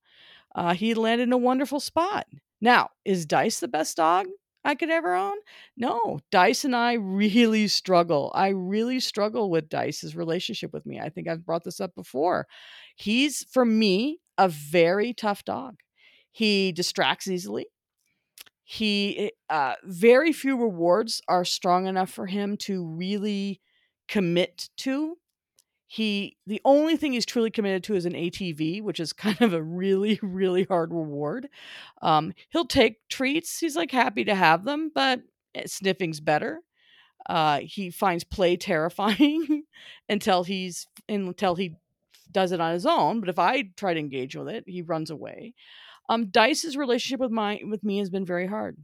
[0.55, 2.27] Uh he landed in a wonderful spot.
[2.61, 4.27] Now is dice the best dog
[4.65, 5.37] I could ever own?
[5.77, 8.33] No, Dice and I really struggle.
[8.35, 11.01] I really struggle with Dice's relationship with me.
[11.01, 12.47] I think I've brought this up before.
[12.97, 15.81] He's, for me, a very tough dog.
[16.33, 17.67] He distracts easily.
[18.65, 23.61] He, eh, uh, very few rewards are strong enough for him to really
[24.09, 25.19] commit to
[25.95, 29.55] he the only thing he's truly committed to is an ATV, which is kind of
[29.55, 31.49] a really really hard reward.
[32.03, 33.61] Um, he'll take treats.
[33.61, 35.21] He's like happy to have them, but
[35.55, 36.63] eh, sniffing's better.
[37.27, 39.63] Uh, he finds play terrifying
[40.09, 41.77] until he's until he
[42.33, 43.21] does it on his own.
[43.21, 45.55] But if I try to engage with it, he runs away.
[46.09, 48.77] Um, Dice's relationship with my with me has been very hard,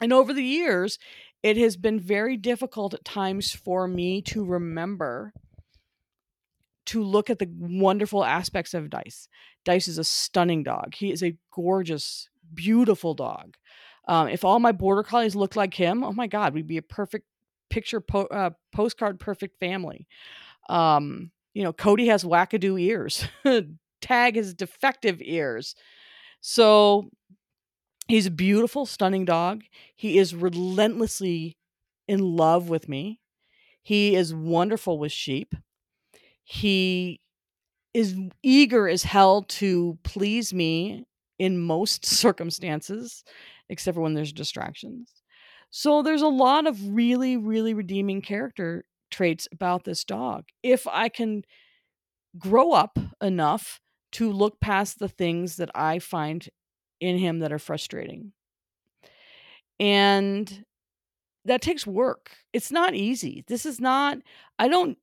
[0.00, 0.98] and over the years,
[1.44, 5.32] it has been very difficult at times for me to remember
[6.86, 9.28] to look at the wonderful aspects of Dice.
[9.64, 10.94] Dice is a stunning dog.
[10.94, 13.56] He is a gorgeous, beautiful dog.
[14.08, 16.82] Um, if all my border collies looked like him, oh my God, we'd be a
[16.82, 17.26] perfect
[17.70, 20.06] picture po- uh, postcard perfect family.
[20.68, 23.26] Um, you know, Cody has wackadoo ears.
[24.00, 25.74] Tag has defective ears.
[26.40, 27.10] So
[28.06, 29.62] he's a beautiful, stunning dog.
[29.96, 31.56] He is relentlessly
[32.06, 33.20] in love with me.
[33.82, 35.54] He is wonderful with sheep.
[36.48, 37.20] He
[37.92, 41.04] is eager as hell to please me
[41.40, 43.24] in most circumstances,
[43.68, 45.10] except for when there's distractions.
[45.70, 50.44] So there's a lot of really, really redeeming character traits about this dog.
[50.62, 51.42] If I can
[52.38, 53.80] grow up enough
[54.12, 56.48] to look past the things that I find
[57.00, 58.32] in him that are frustrating.
[59.80, 60.64] And
[61.44, 62.30] that takes work.
[62.52, 63.44] It's not easy.
[63.48, 64.18] This is not,
[64.60, 64.96] I don't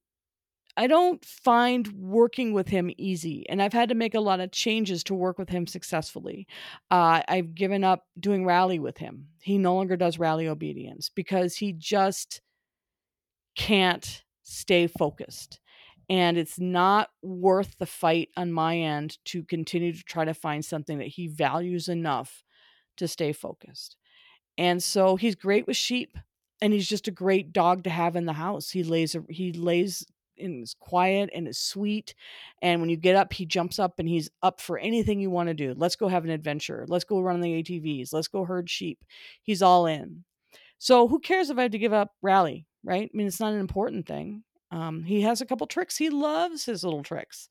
[0.75, 4.51] I don't find working with him easy, and I've had to make a lot of
[4.51, 6.47] changes to work with him successfully.
[6.89, 9.27] Uh, I've given up doing rally with him.
[9.41, 12.41] He no longer does rally obedience because he just
[13.55, 15.59] can't stay focused.
[16.09, 20.63] And it's not worth the fight on my end to continue to try to find
[20.63, 22.43] something that he values enough
[22.97, 23.95] to stay focused.
[24.57, 26.17] And so he's great with sheep
[26.61, 28.69] and he's just a great dog to have in the house.
[28.69, 30.05] He lays he lays
[30.37, 32.15] and is quiet and is sweet.
[32.61, 35.49] And when you get up, he jumps up and he's up for anything you want
[35.49, 35.73] to do.
[35.75, 36.85] Let's go have an adventure.
[36.87, 38.13] Let's go run on the ATVs.
[38.13, 39.03] Let's go herd sheep.
[39.41, 40.23] He's all in.
[40.77, 43.09] So who cares if I have to give up rally, right?
[43.13, 44.43] I mean, it's not an important thing.
[44.71, 45.97] Um, he has a couple tricks.
[45.97, 47.47] He loves his little tricks.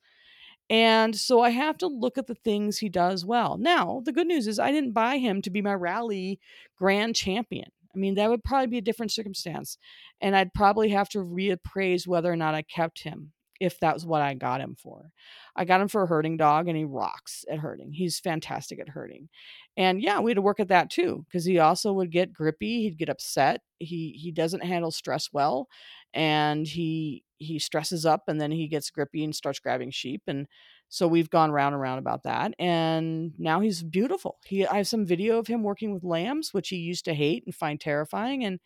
[0.69, 3.59] And so I have to look at the things he does well.
[3.59, 6.41] Now, the good news is I didn't buy him to be my rally
[6.77, 7.71] grand champion.
[7.95, 9.79] I mean, that would probably be a different circumstance.
[10.21, 14.05] And I'd probably have to reappraise whether or not I kept him if that was
[14.05, 15.13] what I got him for.
[15.55, 17.93] I got him for a herding dog and he rocks at herding.
[17.93, 19.29] He's fantastic at herding.
[19.77, 22.83] And yeah, we had to work at that too because he also would get grippy,
[22.83, 23.61] he'd get upset.
[23.79, 25.69] He he doesn't handle stress well
[26.13, 30.49] and he he stresses up and then he gets grippy and starts grabbing sheep and
[30.93, 32.53] so we've gone round and round about that.
[32.59, 34.37] And now he's beautiful.
[34.45, 37.45] He I have some video of him working with lambs, which he used to hate
[37.47, 38.61] and find terrifying, and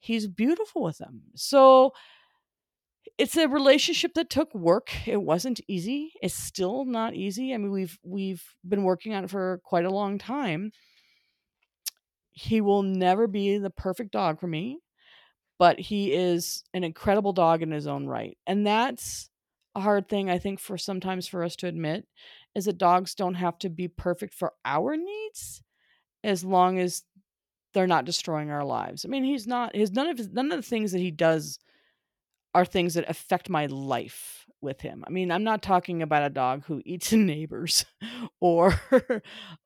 [0.00, 1.22] he's beautiful with them.
[1.36, 1.92] So
[3.18, 4.90] it's a relationship that took work.
[5.06, 6.12] It wasn't easy.
[6.22, 7.54] It's still not easy.
[7.54, 10.72] I mean, we've we've been working on it for quite a long time.
[12.32, 14.78] He will never be the perfect dog for me,
[15.58, 18.38] but he is an incredible dog in his own right.
[18.46, 19.29] And that's
[19.74, 22.06] a hard thing I think for sometimes for us to admit
[22.54, 25.62] is that dogs don't have to be perfect for our needs
[26.24, 27.04] as long as
[27.72, 29.04] they're not destroying our lives.
[29.04, 31.58] I mean, he's not his none of his none of the things that he does
[32.54, 35.04] are things that affect my life with him.
[35.06, 37.84] I mean, I'm not talking about a dog who eats in neighbors
[38.40, 38.80] or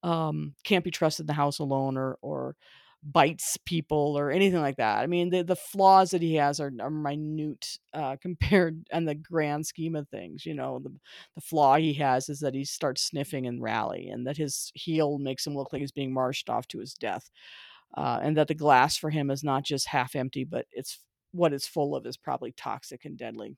[0.03, 2.57] um, can't be trusted in the house alone or or
[3.05, 5.01] bites people or anything like that.
[5.01, 9.14] I mean, the the flaws that he has are, are minute uh, compared on the
[9.14, 10.47] grand scheme of things.
[10.47, 10.90] You know, the
[11.35, 15.19] the flaw he has is that he starts sniffing and rally, and that his heel
[15.19, 17.31] makes him look like he's being marched off to his death,
[17.97, 21.01] uh, and that the glass for him is not just half empty, but it's
[21.33, 23.57] what it's full of is probably toxic and deadly.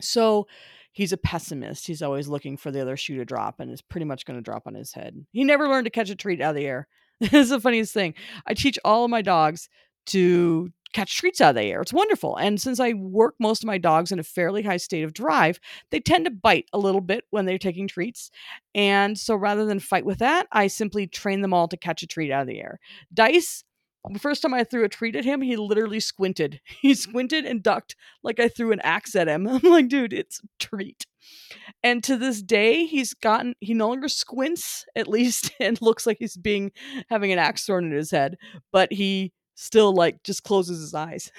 [0.00, 0.46] So
[0.92, 1.86] he's a pessimist.
[1.86, 4.42] He's always looking for the other shoe to drop and is pretty much going to
[4.42, 5.26] drop on his head.
[5.32, 6.88] He never learned to catch a treat out of the air.
[7.32, 8.14] it's the funniest thing.
[8.46, 9.68] I teach all of my dogs
[10.06, 11.80] to catch treats out of the air.
[11.80, 12.36] It's wonderful.
[12.36, 15.60] And since I work most of my dogs in a fairly high state of drive,
[15.90, 18.30] they tend to bite a little bit when they're taking treats.
[18.74, 22.06] And so rather than fight with that, I simply train them all to catch a
[22.06, 22.80] treat out of the air.
[23.14, 23.64] Dice
[24.10, 26.60] the first time I threw a treat at him, he literally squinted.
[26.80, 29.46] He squinted and ducked like I threw an axe at him.
[29.48, 31.06] I'm like, dude, it's a treat.
[31.84, 36.16] And to this day, he's gotten he no longer squints, at least, and looks like
[36.18, 36.72] he's being
[37.08, 38.36] having an axe thrown at his head,
[38.72, 41.30] but he still like just closes his eyes.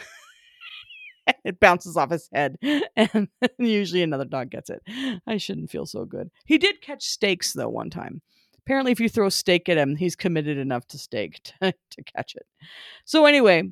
[1.43, 2.57] it bounces off his head,
[2.95, 4.81] and usually another dog gets it.
[5.27, 6.29] I shouldn't feel so good.
[6.45, 8.21] He did catch steaks though one time.
[8.65, 12.35] Apparently, if you throw steak at him, he's committed enough to steak to, to catch
[12.35, 12.45] it.
[13.05, 13.69] So, anyway,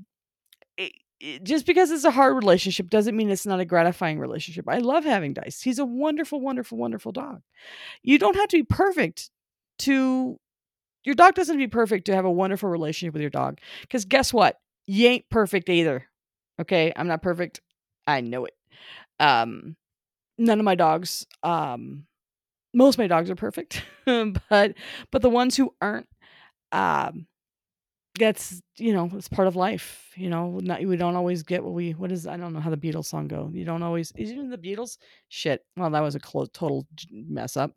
[0.78, 4.66] it, it, just because it's a hard relationship doesn't mean it's not a gratifying relationship.
[4.68, 5.62] I love having Dice.
[5.62, 7.42] He's a wonderful, wonderful, wonderful dog.
[8.04, 9.30] You don't have to be perfect
[9.80, 10.38] to.
[11.04, 13.60] Your dog doesn't be perfect to have a wonderful relationship with your dog.
[13.82, 14.58] Because guess what?
[14.86, 16.06] You ain't perfect either.
[16.60, 17.60] Okay, I'm not perfect.
[18.06, 18.54] I know it.
[19.20, 19.76] Um,
[20.38, 22.06] none of my dogs um
[22.74, 24.74] most of my dogs are perfect, but
[25.12, 26.08] but the ones who aren't,
[26.72, 27.28] um,
[28.20, 30.12] that's you know it's part of life.
[30.16, 32.70] You know, not we don't always get what we what is I don't know how
[32.70, 33.50] the Beatles song go.
[33.54, 34.98] You don't always is even the Beatles
[35.30, 35.66] shit.
[35.78, 37.72] Well, that was a total mess up.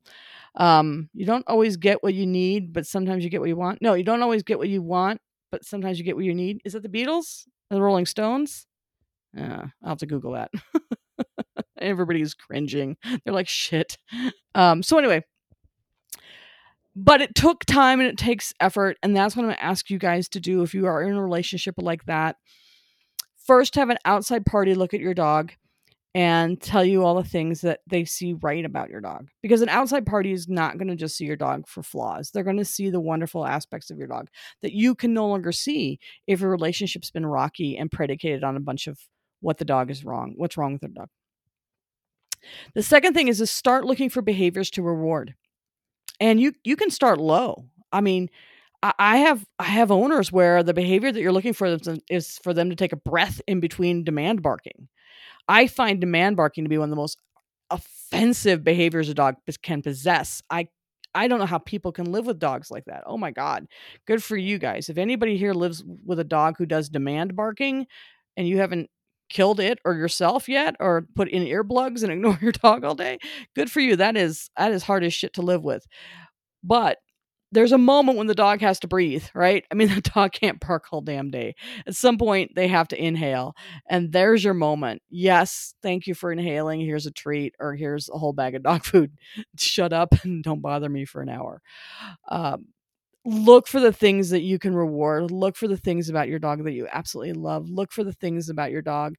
[0.57, 3.81] Um, you don't always get what you need, but sometimes you get what you want.
[3.81, 5.21] No, you don't always get what you want,
[5.53, 6.61] but sometimes you get what you need.
[6.65, 7.45] Is it the Beatles?
[7.71, 8.67] The Rolling Stones?
[9.35, 10.51] Yeah, I'll have to Google that.
[11.79, 12.97] Everybody's cringing.
[13.03, 13.99] They're like, shit.
[14.55, 15.25] Um, so anyway,
[16.97, 18.97] but it took time and it takes effort.
[19.03, 21.23] And that's what I'm to ask you guys to do if you are in a
[21.23, 22.37] relationship like that.
[23.47, 25.53] First, have an outside party look at your dog
[26.15, 29.29] and tell you all the things that they see right about your dog.
[29.43, 32.31] Because an outside party is not going to just see your dog for flaws.
[32.31, 34.29] They're going to see the wonderful aspects of your dog
[34.63, 38.61] that you can no longer see if your relationship's been rocky and predicated on a
[38.61, 38.99] bunch of
[39.41, 41.09] what the dog is wrong, what's wrong with the dog.
[42.75, 45.35] The second thing is to start looking for behaviors to reward.
[46.21, 47.67] And you you can start low.
[47.93, 48.31] I mean,
[48.99, 52.53] I have I have owners where the behavior that you're looking for them is for
[52.53, 54.89] them to take a breath in between demand barking.
[55.49, 57.19] I find demand barking to be one of the most
[57.71, 60.43] offensive behaviors a dog can possess.
[60.51, 60.69] I
[61.15, 63.05] I don't know how people can live with dogs like that.
[63.07, 63.67] Oh my god.
[64.07, 64.89] Good for you guys.
[64.89, 67.87] If anybody here lives with a dog who does demand barking
[68.37, 68.91] and you haven't
[69.35, 73.19] killed it or yourself yet or put in earplugs and ignore your dog all day?
[73.55, 73.97] Good for you.
[73.97, 75.87] That is that is hard as shit to live with.
[76.63, 76.99] But
[77.53, 79.65] there's a moment when the dog has to breathe right?
[79.71, 81.55] I mean the dog can't bark all damn day.
[81.87, 83.55] At some point they have to inhale
[83.89, 85.03] and there's your moment.
[85.11, 86.81] Yes thank you for inhaling.
[86.81, 89.13] Here's a treat or here's a whole bag of dog food.
[89.59, 91.61] Shut up and don't bother me for an hour.
[92.31, 92.67] Um,
[93.25, 95.31] look for the things that you can reward.
[95.31, 97.69] Look for the things about your dog that you absolutely love.
[97.69, 99.15] Look for the things about your dog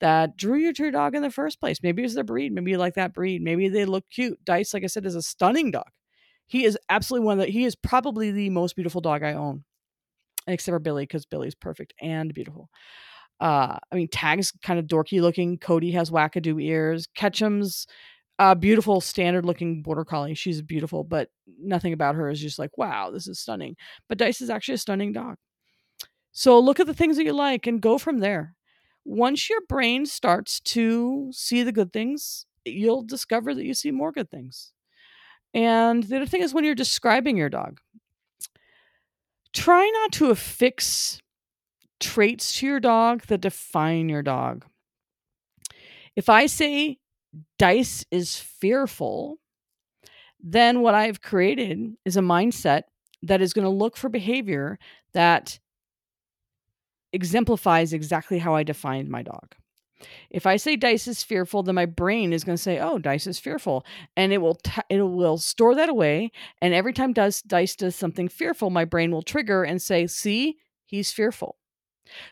[0.00, 1.78] that drew you to your dog in the first place.
[1.82, 2.52] Maybe it's their breed.
[2.52, 3.42] Maybe you like that breed.
[3.42, 4.38] Maybe they look cute.
[4.44, 5.88] Dice, like I said, is a stunning dog.
[6.46, 9.64] He is absolutely one that he is probably the most beautiful dog I own,
[10.46, 12.68] except for Billy because Billy's perfect and beautiful.
[13.40, 15.58] Uh, I mean, Tag's kind of dorky looking.
[15.58, 17.06] Cody has wackadoo ears.
[17.14, 17.86] Ketchum's
[18.38, 20.34] a beautiful standard looking border collie.
[20.34, 23.76] She's beautiful, but nothing about her is just like, wow, this is stunning.
[24.08, 25.36] But Dice is actually a stunning dog.
[26.32, 28.54] So look at the things that you like and go from there.
[29.04, 34.12] Once your brain starts to see the good things, you'll discover that you see more
[34.12, 34.72] good things.
[35.54, 37.80] And the other thing is when you're describing your dog,
[39.54, 41.22] try not to affix
[42.00, 44.66] traits to your dog that define your dog.
[46.14, 46.98] If I say
[47.58, 49.38] dice is fearful,
[50.40, 52.82] then what I've created is a mindset
[53.22, 54.78] that is going to look for behavior
[55.12, 55.58] that
[57.12, 59.54] exemplifies exactly how I defined my dog.
[60.30, 63.26] If I say dice is fearful, then my brain is going to say, "Oh, dice
[63.26, 63.84] is fearful,"
[64.16, 66.30] and it will t- it will store that away.
[66.60, 70.58] And every time dice dice does something fearful, my brain will trigger and say, "See,
[70.84, 71.56] he's fearful."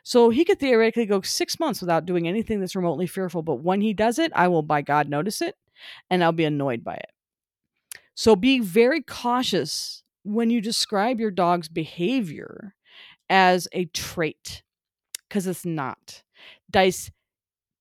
[0.03, 3.43] So he could theoretically go six months without doing anything that's remotely fearful.
[3.43, 5.57] But when he does it, I will, by God, notice it
[6.11, 7.11] and I'll be annoyed by it.
[8.15, 12.75] So be very cautious when you describe your dog's behavior
[13.29, 14.63] as a trait
[15.29, 16.23] because it's not.
[16.71, 17.11] Dice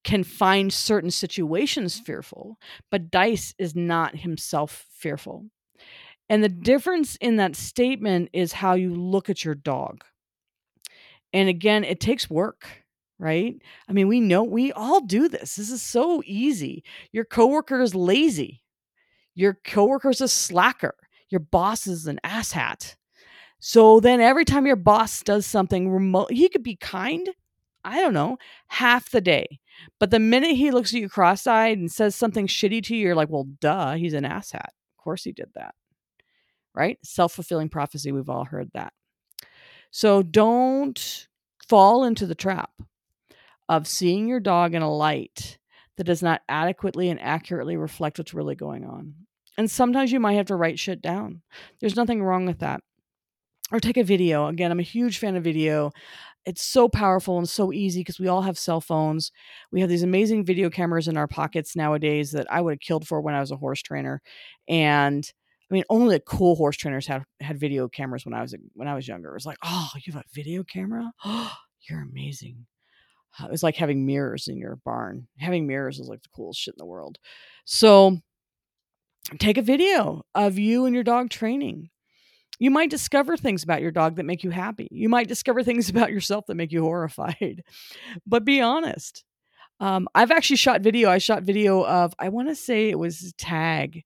[0.04, 2.06] can find certain situations mm-hmm.
[2.06, 2.58] fearful,
[2.92, 5.46] but Dice is not himself fearful.
[6.30, 10.04] And the difference in that statement is how you look at your dog.
[11.34, 12.68] And again, it takes work,
[13.18, 13.56] right?
[13.90, 15.56] I mean, we know we all do this.
[15.56, 16.84] This is so easy.
[17.12, 18.62] Your coworker is lazy.
[19.36, 20.96] Your coworker is a slacker.
[21.30, 22.96] Your boss is an asshat.
[23.60, 27.28] So then every time your boss does something remote, he could be kind,
[27.84, 29.60] I don't know, half the day.
[30.00, 33.02] But the minute he looks at you cross eyed and says something shitty to you,
[33.02, 34.66] you're like, well, duh, he's an asshat.
[34.66, 35.74] Of course he did that.
[36.76, 37.00] Right?
[37.04, 38.12] Self fulfilling prophecy.
[38.12, 38.94] We've all heard that.
[39.94, 41.28] So don't
[41.70, 42.72] fall into the trap
[43.70, 45.60] of seeing your dog in a light
[45.98, 49.14] that does not adequately and accurately reflect what's really going on.
[49.56, 51.44] And sometimes you might have to write shit down.
[51.80, 52.82] There's nothing wrong with that.
[53.72, 54.48] Or take a video.
[54.48, 55.92] Again, I'm a huge fan of video
[56.46, 59.32] it's so powerful and so easy because we all have cell phones.
[59.72, 63.08] We have these amazing video cameras in our pockets nowadays that I would have killed
[63.08, 64.22] for when I was a horse trainer.
[64.68, 65.30] And
[65.74, 68.88] I mean, only the cool horse trainers had had video cameras when I was when
[68.88, 69.30] I was younger.
[69.30, 71.12] It was like, oh, you have a video camera?
[71.26, 71.52] Oh,
[71.90, 72.68] you're amazing.
[73.40, 75.28] Uh, it was like having mirrors in your barn.
[75.40, 77.18] Having mirrors is like the coolest shit in the world.
[77.66, 78.20] So
[79.40, 81.90] take a video of you and your dog training
[82.60, 84.88] you might discover things about your dog that make you happy.
[84.92, 87.64] You might discover things about yourself that make you horrified.
[88.26, 89.24] But be honest.
[89.80, 91.10] Um, I've actually shot video.
[91.10, 94.04] I shot video of, I want to say it was Tag.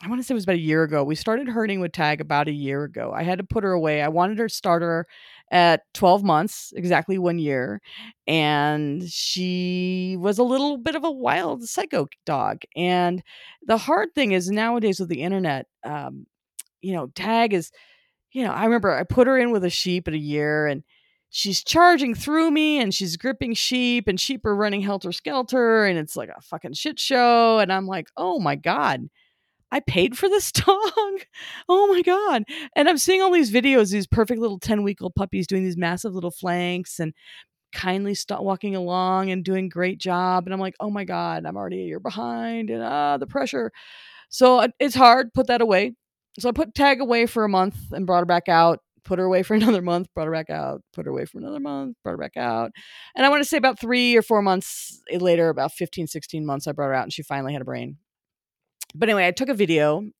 [0.00, 1.02] I want to say it was about a year ago.
[1.02, 3.12] We started herding with Tag about a year ago.
[3.12, 4.00] I had to put her away.
[4.00, 5.06] I wanted her starter
[5.50, 7.80] at 12 months, exactly one year.
[8.26, 12.62] And she was a little bit of a wild psycho dog.
[12.76, 13.22] And
[13.66, 16.26] the hard thing is nowadays with the internet, um,
[16.80, 17.72] you know, tag is,
[18.30, 20.84] you know, I remember I put her in with a sheep at a year and
[21.30, 25.98] she's charging through me and she's gripping sheep and sheep are running helter skelter and
[25.98, 27.58] it's like a fucking shit show.
[27.58, 29.08] And I'm like, oh my God,
[29.70, 30.66] I paid for this dog.
[31.68, 32.44] oh my God.
[32.74, 35.76] And I'm seeing all these videos, these perfect little 10 week old puppies doing these
[35.76, 37.12] massive little flanks and
[37.72, 40.46] kindly stop walking along and doing great job.
[40.46, 43.70] And I'm like, oh my God, I'm already a year behind and ah, the pressure.
[44.30, 45.94] So it's hard, put that away.
[46.38, 48.80] So I put Tag away for a month and brought her back out.
[49.04, 50.82] Put her away for another month, brought her back out.
[50.92, 52.72] Put her away for another month, brought her back out.
[53.16, 56.66] And I want to say about three or four months later, about 15, 16 months,
[56.66, 57.96] I brought her out and she finally had a brain.
[58.94, 60.10] But anyway, I took a video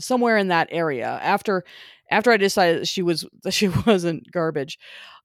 [0.00, 1.64] somewhere in that area after
[2.10, 4.78] after I decided that she was she wasn't garbage,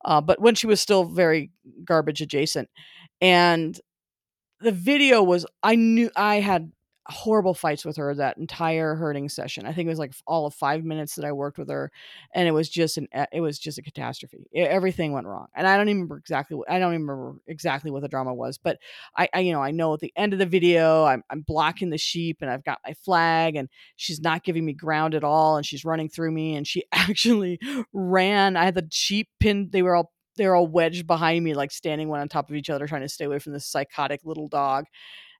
[0.06, 1.52] uh, but when she was still very
[1.86, 2.70] garbage adjacent,
[3.22, 3.80] and
[4.60, 6.72] the video was I knew I had
[7.08, 9.66] horrible fights with her that entire herding session.
[9.66, 11.92] I think it was like all of five minutes that I worked with her,
[12.34, 14.48] and it was just an eh, it was just a catastrophe.
[14.52, 16.60] It, everything went wrong, and I don't even remember exactly.
[16.70, 18.78] I don't even remember exactly what the drama was, but
[19.18, 21.90] I, I, you know I know at the end of the video I'm I'm blocking
[21.90, 25.58] the sheep and I've got my flag and she's not giving me ground at all
[25.58, 27.60] and she's running through me and she actually
[27.92, 28.56] ran.
[28.56, 29.72] I had the sheep pinned.
[29.72, 32.70] They were all they're all wedged behind me, like standing one on top of each
[32.70, 34.86] other, trying to stay away from this psychotic little dog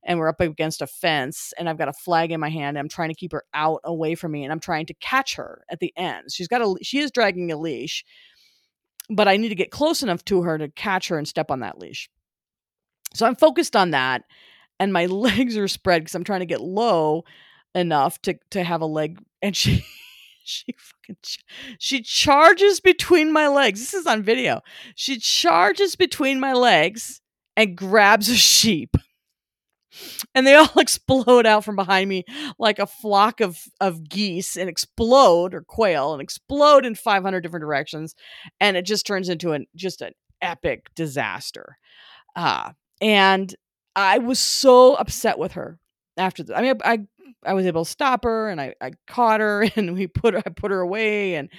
[0.06, 2.80] and we're up against a fence and I've got a flag in my hand and
[2.80, 5.64] I'm trying to keep her out away from me and I'm trying to catch her
[5.70, 6.32] at the end.
[6.32, 8.04] She's got a she is dragging a leash,
[9.10, 11.62] but I need to get close enough to her to catch her and step on
[11.62, 12.10] that leash.
[13.14, 14.24] So I'm focused on that
[14.80, 17.24] and my legs are spread cuz I'm trying to get low
[17.74, 19.86] enough to to have a leg and she
[20.44, 21.18] she fucking
[21.80, 23.80] she charges between my legs.
[23.80, 24.62] This is on video.
[24.96, 27.22] She charges between my legs
[27.56, 28.98] and grabs a sheep
[30.36, 32.24] and they all explode out from behind me
[32.60, 37.64] like a flock of of geese and explode or quail and explode in 500 different
[37.64, 38.16] directions
[38.60, 41.78] and it just turns into an just an epic disaster.
[42.36, 42.72] Uh
[43.04, 43.54] and
[43.96, 45.78] i was so upset with her
[46.18, 47.00] after that i mean i
[47.46, 50.42] i was able to stop her and i i caught her and we put her
[50.46, 51.50] i put her away and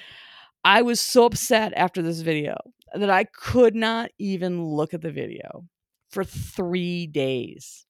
[0.64, 2.56] i was so upset after this video
[2.94, 5.64] that i could not even look at the video
[6.10, 7.86] for 3 days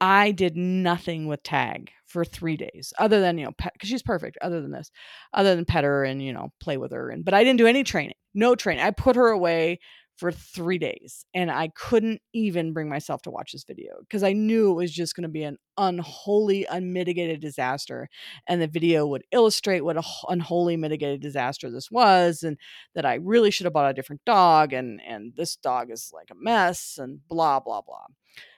[0.00, 4.38] I did nothing with Tag for three days, other than you know, because she's perfect.
[4.40, 4.90] Other than this,
[5.32, 7.66] other than pet her and you know, play with her, and but I didn't do
[7.66, 8.84] any training, no training.
[8.84, 9.80] I put her away
[10.16, 14.32] for three days, and I couldn't even bring myself to watch this video because I
[14.32, 18.08] knew it was just going to be an unholy, unmitigated disaster,
[18.48, 22.58] and the video would illustrate what a unholy, mitigated disaster this was, and
[22.94, 26.30] that I really should have bought a different dog, and and this dog is like
[26.30, 28.06] a mess, and blah blah blah.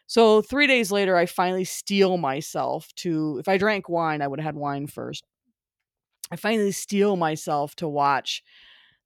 [0.07, 3.39] So three days later, I finally steel myself to.
[3.39, 5.25] If I drank wine, I would have had wine first.
[6.31, 8.43] I finally steel myself to watch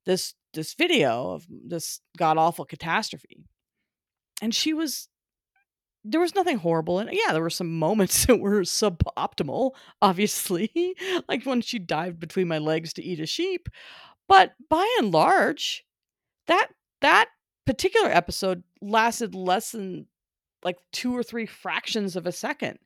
[0.05, 3.45] this this video of this god awful catastrophe.
[4.41, 5.07] And she was
[6.03, 9.71] there was nothing horrible and yeah there were some moments that were suboptimal
[10.01, 10.95] obviously
[11.29, 13.69] like when she dived between my legs to eat a sheep
[14.27, 15.85] but by and large
[16.47, 16.69] that
[17.01, 17.29] that
[17.65, 20.07] particular episode lasted less than
[20.63, 22.79] like two or three fractions of a second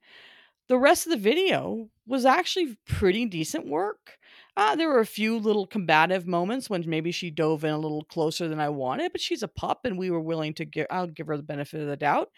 [0.67, 4.17] the rest of the video was actually pretty decent work
[4.57, 8.03] uh, there were a few little combative moments when maybe she dove in a little
[8.05, 11.07] closer than i wanted but she's a pup and we were willing to give i'll
[11.07, 12.29] give her the benefit of the doubt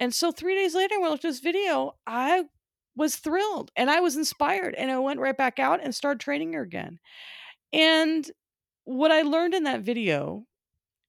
[0.00, 2.44] and so three days later, when I looked at this video, I
[2.96, 4.74] was thrilled and I was inspired.
[4.74, 6.98] And I went right back out and started training her again.
[7.72, 8.28] And
[8.84, 10.44] what I learned in that video,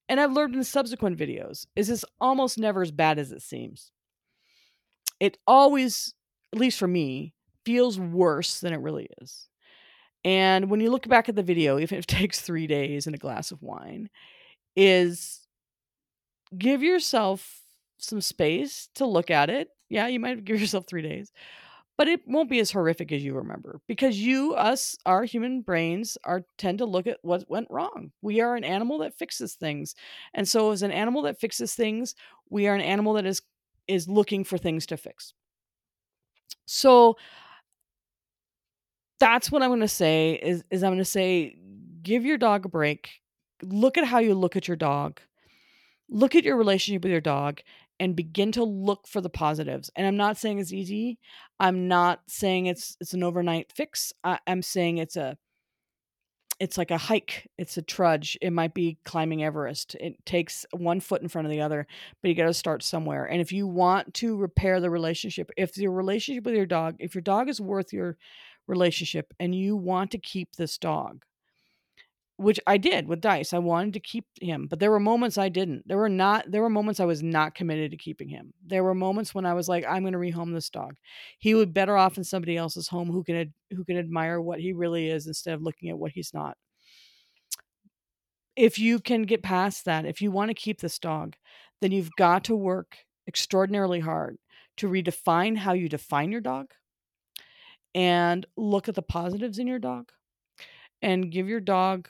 [0.09, 3.91] and I've learned in subsequent videos, is it's almost never as bad as it seems.
[5.19, 6.13] It always,
[6.51, 9.47] at least for me, feels worse than it really is.
[10.25, 13.19] And when you look back at the video, if it takes three days and a
[13.19, 14.09] glass of wine,
[14.75, 15.41] is
[16.57, 17.61] give yourself
[17.99, 19.69] some space to look at it.
[19.89, 21.31] Yeah, you might give yourself three days,
[21.99, 26.17] but it won't be as horrific as you remember because you, us, our human brains
[26.23, 28.09] are tend to look at what went wrong.
[28.21, 29.95] We are an animal that fixes things,
[30.33, 32.15] and so as an animal that fixes things,
[32.49, 33.41] we are an animal that is
[33.89, 35.33] is looking for things to fix.
[36.65, 37.17] So
[39.19, 41.57] that's what I'm going to say is is I'm going to say
[42.01, 43.09] give your dog a break.
[43.61, 45.19] Look at how you look at your dog.
[46.07, 47.59] Look at your relationship with your dog
[47.99, 49.89] and begin to look for the positives.
[49.95, 51.19] And I'm not saying it's easy.
[51.59, 54.13] I'm not saying it's it's an overnight fix.
[54.23, 55.37] I, I'm saying it's a
[56.59, 57.49] it's like a hike.
[57.57, 58.37] It's a trudge.
[58.41, 59.95] It might be climbing Everest.
[59.95, 61.87] It takes one foot in front of the other,
[62.21, 63.25] but you got to start somewhere.
[63.25, 67.15] And if you want to repair the relationship, if your relationship with your dog, if
[67.15, 68.17] your dog is worth your
[68.67, 71.23] relationship and you want to keep this dog,
[72.39, 73.51] which I did with Dice.
[73.51, 75.85] I wanted to keep him, but there were moments I didn't.
[75.85, 78.53] There were not there were moments I was not committed to keeping him.
[78.65, 80.95] There were moments when I was like I'm going to rehome this dog.
[81.37, 84.71] He would better off in somebody else's home who can who can admire what he
[84.71, 86.57] really is instead of looking at what he's not.
[88.55, 91.35] If you can get past that, if you want to keep this dog,
[91.81, 94.37] then you've got to work extraordinarily hard
[94.77, 96.71] to redefine how you define your dog
[97.93, 100.11] and look at the positives in your dog
[101.01, 102.07] and give your dog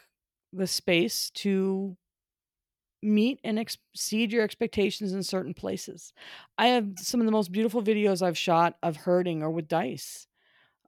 [0.54, 1.98] the space to
[3.02, 6.12] meet and exceed your expectations in certain places.
[6.58, 10.28] I have some of the most beautiful videos I've shot of herding or with dice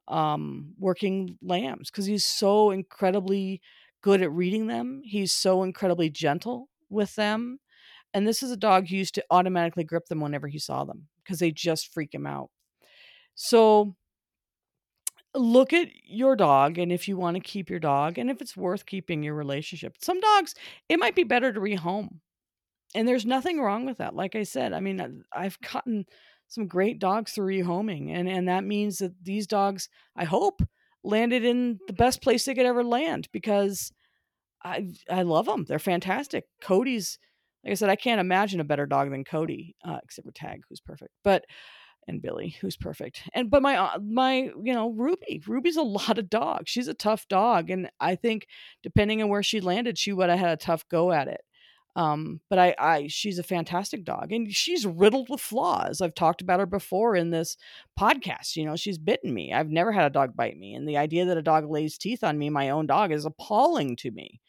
[0.08, 3.62] um working lambs cuz he's so incredibly
[4.02, 5.02] good at reading them.
[5.04, 7.60] He's so incredibly gentle with them.
[8.14, 11.08] And this is a dog who used to automatically grip them whenever he saw them
[11.22, 12.50] because they just freak him out.
[13.34, 13.96] So
[15.34, 18.56] look at your dog and if you want to keep your dog and if it's
[18.56, 19.96] worth keeping your relationship.
[20.00, 20.54] Some dogs,
[20.88, 22.18] it might be better to rehome.
[22.94, 24.14] And there's nothing wrong with that.
[24.14, 26.04] Like I said, I mean, I've gotten
[26.48, 30.60] some great dogs through rehoming and and that means that these dogs, I hope,
[31.02, 33.90] landed in the best place they could ever land because
[34.62, 35.64] I I love them.
[35.66, 36.44] They're fantastic.
[36.60, 37.18] Cody's
[37.64, 40.62] like I said, I can't imagine a better dog than Cody, uh, except for Tag,
[40.68, 41.12] who's perfect.
[41.22, 41.44] But
[42.08, 43.22] and Billy, who's perfect.
[43.34, 46.62] And but my uh, my you know Ruby, Ruby's a lot of dog.
[46.66, 48.46] She's a tough dog, and I think
[48.82, 51.42] depending on where she landed, she would have had a tough go at it.
[51.94, 56.00] Um, but I, I, she's a fantastic dog, and she's riddled with flaws.
[56.00, 57.56] I've talked about her before in this
[58.00, 58.56] podcast.
[58.56, 59.52] You know, she's bitten me.
[59.52, 62.24] I've never had a dog bite me, and the idea that a dog lays teeth
[62.24, 64.40] on me, my own dog, is appalling to me.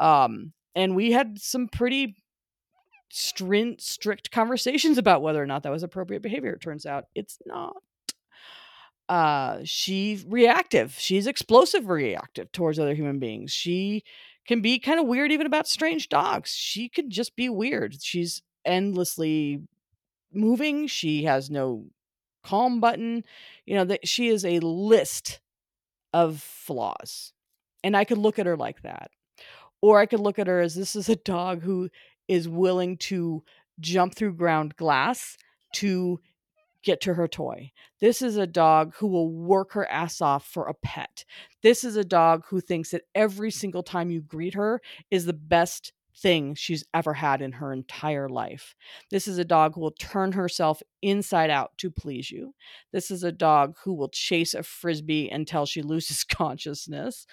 [0.00, 2.16] Um, and we had some pretty
[3.12, 6.54] strict, strict conversations about whether or not that was appropriate behavior.
[6.54, 7.76] It turns out it's not.
[9.08, 10.94] Uh, she's reactive.
[10.98, 13.52] She's explosive reactive towards other human beings.
[13.52, 14.04] She
[14.46, 16.50] can be kind of weird even about strange dogs.
[16.50, 18.02] She could just be weird.
[18.02, 19.60] She's endlessly
[20.32, 20.86] moving.
[20.86, 21.84] She has no
[22.42, 23.24] calm button.
[23.66, 25.40] You know, that she is a list
[26.14, 27.34] of flaws.
[27.84, 29.10] And I could look at her like that.
[29.82, 31.90] Or I could look at her as this is a dog who
[32.28, 33.42] is willing to
[33.80, 35.36] jump through ground glass
[35.74, 36.20] to
[36.82, 37.70] get to her toy.
[38.00, 41.24] This is a dog who will work her ass off for a pet.
[41.62, 45.32] This is a dog who thinks that every single time you greet her is the
[45.32, 48.74] best thing she's ever had in her entire life.
[49.10, 52.54] This is a dog who will turn herself inside out to please you.
[52.92, 57.26] This is a dog who will chase a frisbee until she loses consciousness.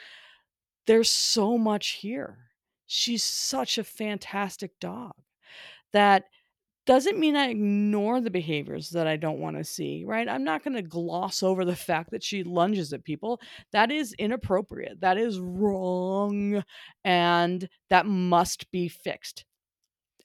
[0.88, 2.49] There's so much here
[2.92, 5.14] she's such a fantastic dog
[5.94, 6.24] that
[6.88, 10.28] doesn't mean I ignore the behaviors that I don't want to see, right?
[10.28, 13.40] I'm not going to gloss over the fact that she lunges at people.
[13.74, 15.02] That is inappropriate.
[15.02, 16.64] That is wrong.
[17.06, 19.46] And that must be fixed.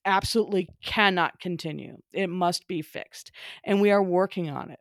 [0.06, 1.98] Absolutely cannot continue.
[2.14, 3.30] It must be fixed.
[3.62, 4.80] And we are working on it.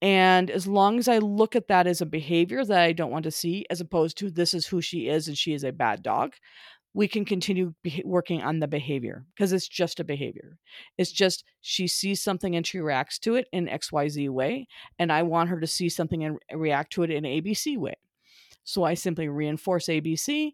[0.00, 3.24] And as long as I look at that as a behavior that I don't want
[3.24, 6.02] to see, as opposed to this is who she is and she is a bad
[6.02, 6.32] dog,
[6.94, 7.74] we can continue
[8.04, 10.56] working on the behavior because it's just a behavior.
[10.96, 14.68] It's just she sees something and she reacts to it in XYZ way.
[14.98, 17.96] And I want her to see something and react to it in ABC way.
[18.62, 20.52] So I simply reinforce ABC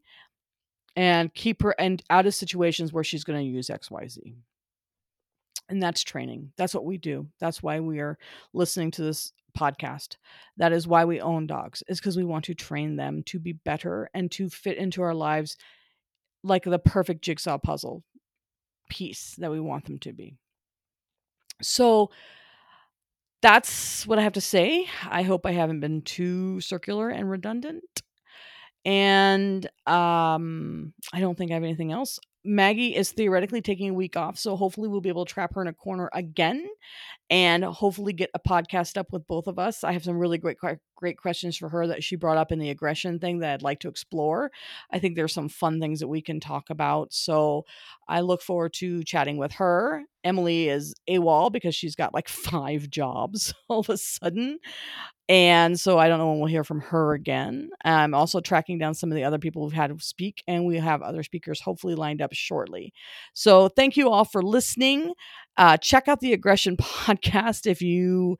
[0.96, 4.34] and keep her and out of situations where she's going to use XYZ.
[5.68, 6.52] And that's training.
[6.56, 7.28] That's what we do.
[7.38, 8.18] That's why we are
[8.54, 10.16] listening to this podcast.
[10.56, 13.52] That is why we own dogs, is because we want to train them to be
[13.52, 15.56] better and to fit into our lives
[16.42, 18.02] like the perfect jigsaw puzzle
[18.88, 20.36] piece that we want them to be.
[21.62, 22.10] So
[23.42, 24.86] that's what I have to say.
[25.08, 27.84] I hope I haven't been too circular and redundant.
[28.84, 32.18] And um I don't think I have anything else.
[32.44, 35.62] Maggie is theoretically taking a week off, so hopefully we'll be able to trap her
[35.62, 36.66] in a corner again
[37.28, 39.84] and hopefully get a podcast up with both of us.
[39.84, 40.56] I have some really great
[41.00, 43.80] great questions for her that she brought up in the aggression thing that I'd like
[43.80, 44.50] to explore.
[44.92, 47.12] I think there's some fun things that we can talk about.
[47.12, 47.64] So
[48.06, 50.02] I look forward to chatting with her.
[50.22, 54.58] Emily is AWOL because she's got like five jobs all of a sudden.
[55.28, 57.70] And so I don't know when we'll hear from her again.
[57.84, 61.02] I'm also tracking down some of the other people we've had speak, and we have
[61.02, 62.92] other speakers hopefully lined up shortly.
[63.34, 65.12] So thank you all for listening.
[65.56, 68.36] Uh, check out the Aggression podcast if you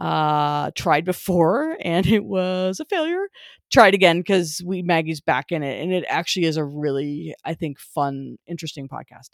[0.00, 3.28] uh, tried before and it was a failure.
[3.70, 7.34] Try it again because we Maggie's back in it, and it actually is a really,
[7.44, 9.30] I think, fun, interesting podcast.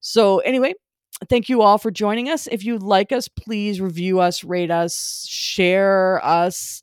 [0.00, 0.74] So anyway,
[1.28, 2.46] thank you all for joining us.
[2.46, 6.82] If you like us, please review us, rate us, share us,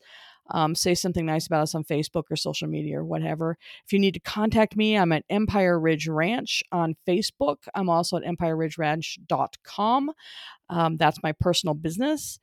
[0.51, 3.57] um, say something nice about us on Facebook or social media or whatever.
[3.85, 7.57] If you need to contact me, I'm at Empire Ridge Ranch on Facebook.
[7.75, 10.11] I'm also at empireridgeranch.com.
[10.69, 12.39] Um, that's my personal business.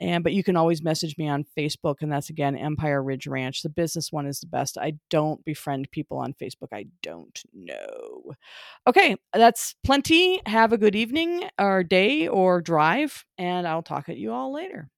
[0.00, 3.62] And but you can always message me on Facebook, and that's again Empire Ridge Ranch.
[3.62, 4.76] The business one is the best.
[4.76, 6.68] I don't befriend people on Facebook.
[6.72, 8.32] I don't know.
[8.88, 10.40] Okay, that's plenty.
[10.46, 14.90] Have a good evening or day or drive, and I'll talk at you all later.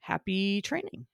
[0.00, 1.06] Happy training.